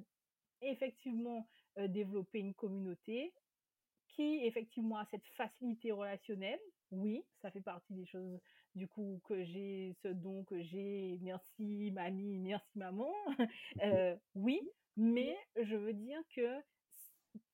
[0.62, 1.48] effectivement
[1.78, 3.34] euh, développé une communauté,
[4.10, 6.60] qui effectivement a cette facilité relationnelle.
[6.92, 8.40] Oui, ça fait partie des choses
[8.76, 11.18] du coup que j'ai ce don que j'ai.
[11.22, 13.12] Merci mamie, merci maman.
[13.82, 14.60] Euh, oui,
[14.96, 16.60] mais je veux dire que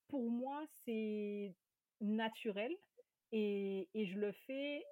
[0.09, 1.55] pour moi c'est
[2.01, 2.77] naturel
[3.33, 4.85] et, et, je le fais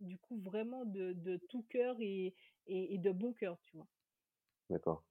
[0.00, 2.34] du coup vraiment de, de tout cœur et,
[2.66, 3.86] et, de bon cœur, tu vois.
[4.68, 5.02] D'accord.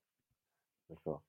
[0.90, 1.22] D'accord.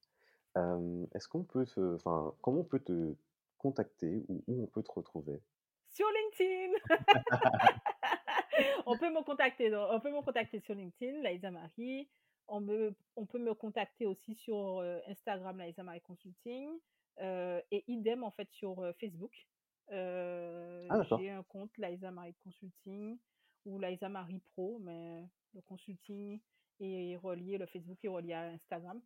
[1.14, 3.14] Est-ce qu'on peut te, enfin, comment on peut te
[3.58, 5.40] contacter ou où on peut te retrouver?
[5.88, 6.78] Sur LinkedIn.
[8.86, 12.08] on peut me contacter, on peut me contacter sur LinkedIn, Laïsa Marie.
[12.48, 16.78] on, me, on peut me contacter aussi sur Instagram, Laïsa Marie Consulting,
[17.20, 19.46] et idem en fait sur Facebook.
[19.90, 23.18] Ah, j'ai un compte Laïsa Marie Consulting
[23.64, 26.40] ou Laïsa Marie Pro, mais le consulting
[26.80, 29.00] est relié, le Facebook est relié à Instagram.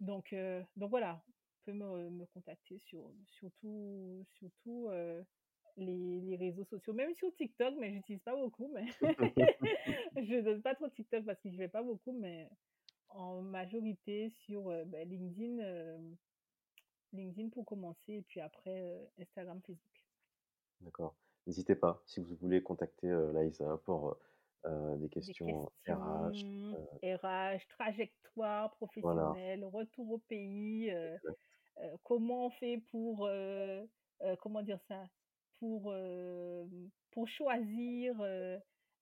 [0.00, 0.34] Donc,
[0.76, 4.88] donc voilà, on peut me, me contacter sur, surtout, surtout
[5.76, 8.70] les, les, réseaux sociaux, même sur TikTok, mais j'utilise pas beaucoup.
[8.74, 8.86] Mais
[10.16, 12.48] je donne pas trop TikTok parce que je vais pas beaucoup, mais
[13.10, 15.62] en majorité sur ben, LinkedIn,
[17.12, 19.99] LinkedIn pour commencer, et puis après Instagram, Facebook.
[20.80, 21.14] D'accord.
[21.46, 24.16] N'hésitez pas, si vous voulez contacter Laïsa pour
[24.64, 26.44] des questions, RH.
[27.02, 30.92] RH, trajectoire professionnelle, retour au pays,
[32.04, 33.28] comment on fait pour,
[34.42, 35.08] comment dire ça,
[35.58, 35.94] pour,
[37.10, 38.14] pour choisir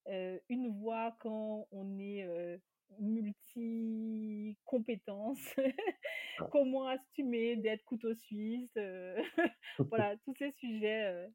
[0.05, 2.59] une voie quand on est
[2.99, 5.55] multi-compétences,
[6.51, 8.75] comment assumer d'être couteau suisse,
[9.89, 11.29] voilà, tous ces sujets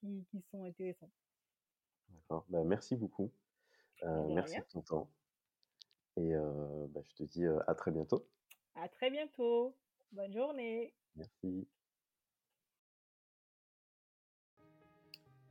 [0.00, 1.10] qui, qui, sont intéressants.
[2.08, 3.30] D'accord, bah, merci beaucoup.
[4.02, 5.10] Euh, merci de ton temps.
[6.16, 8.26] Et euh, bah, je te dis à très bientôt.
[8.74, 9.76] À très bientôt.
[10.12, 10.94] Bonne journée.
[11.14, 11.68] Merci.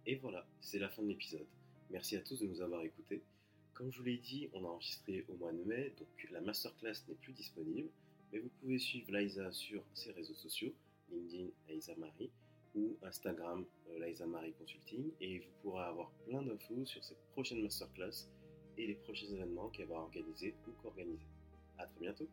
[0.06, 1.48] Et voilà, c'est la fin de l'épisode.
[1.90, 3.24] Merci à tous de nous avoir écoutés.
[3.76, 6.94] Comme je vous l'ai dit, on a enregistré au mois de mai, donc la masterclass
[7.10, 7.90] n'est plus disponible,
[8.32, 10.74] mais vous pouvez suivre Liza sur ses réseaux sociaux,
[11.12, 12.32] LinkedIn Liza Marie
[12.74, 17.62] ou Instagram euh, Liza Marie Consulting, et vous pourrez avoir plein d'infos sur cette prochaine
[17.62, 18.30] masterclass
[18.78, 21.28] et les prochains événements qu'elle va organiser ou qu'organiser.
[21.78, 22.30] À très bientôt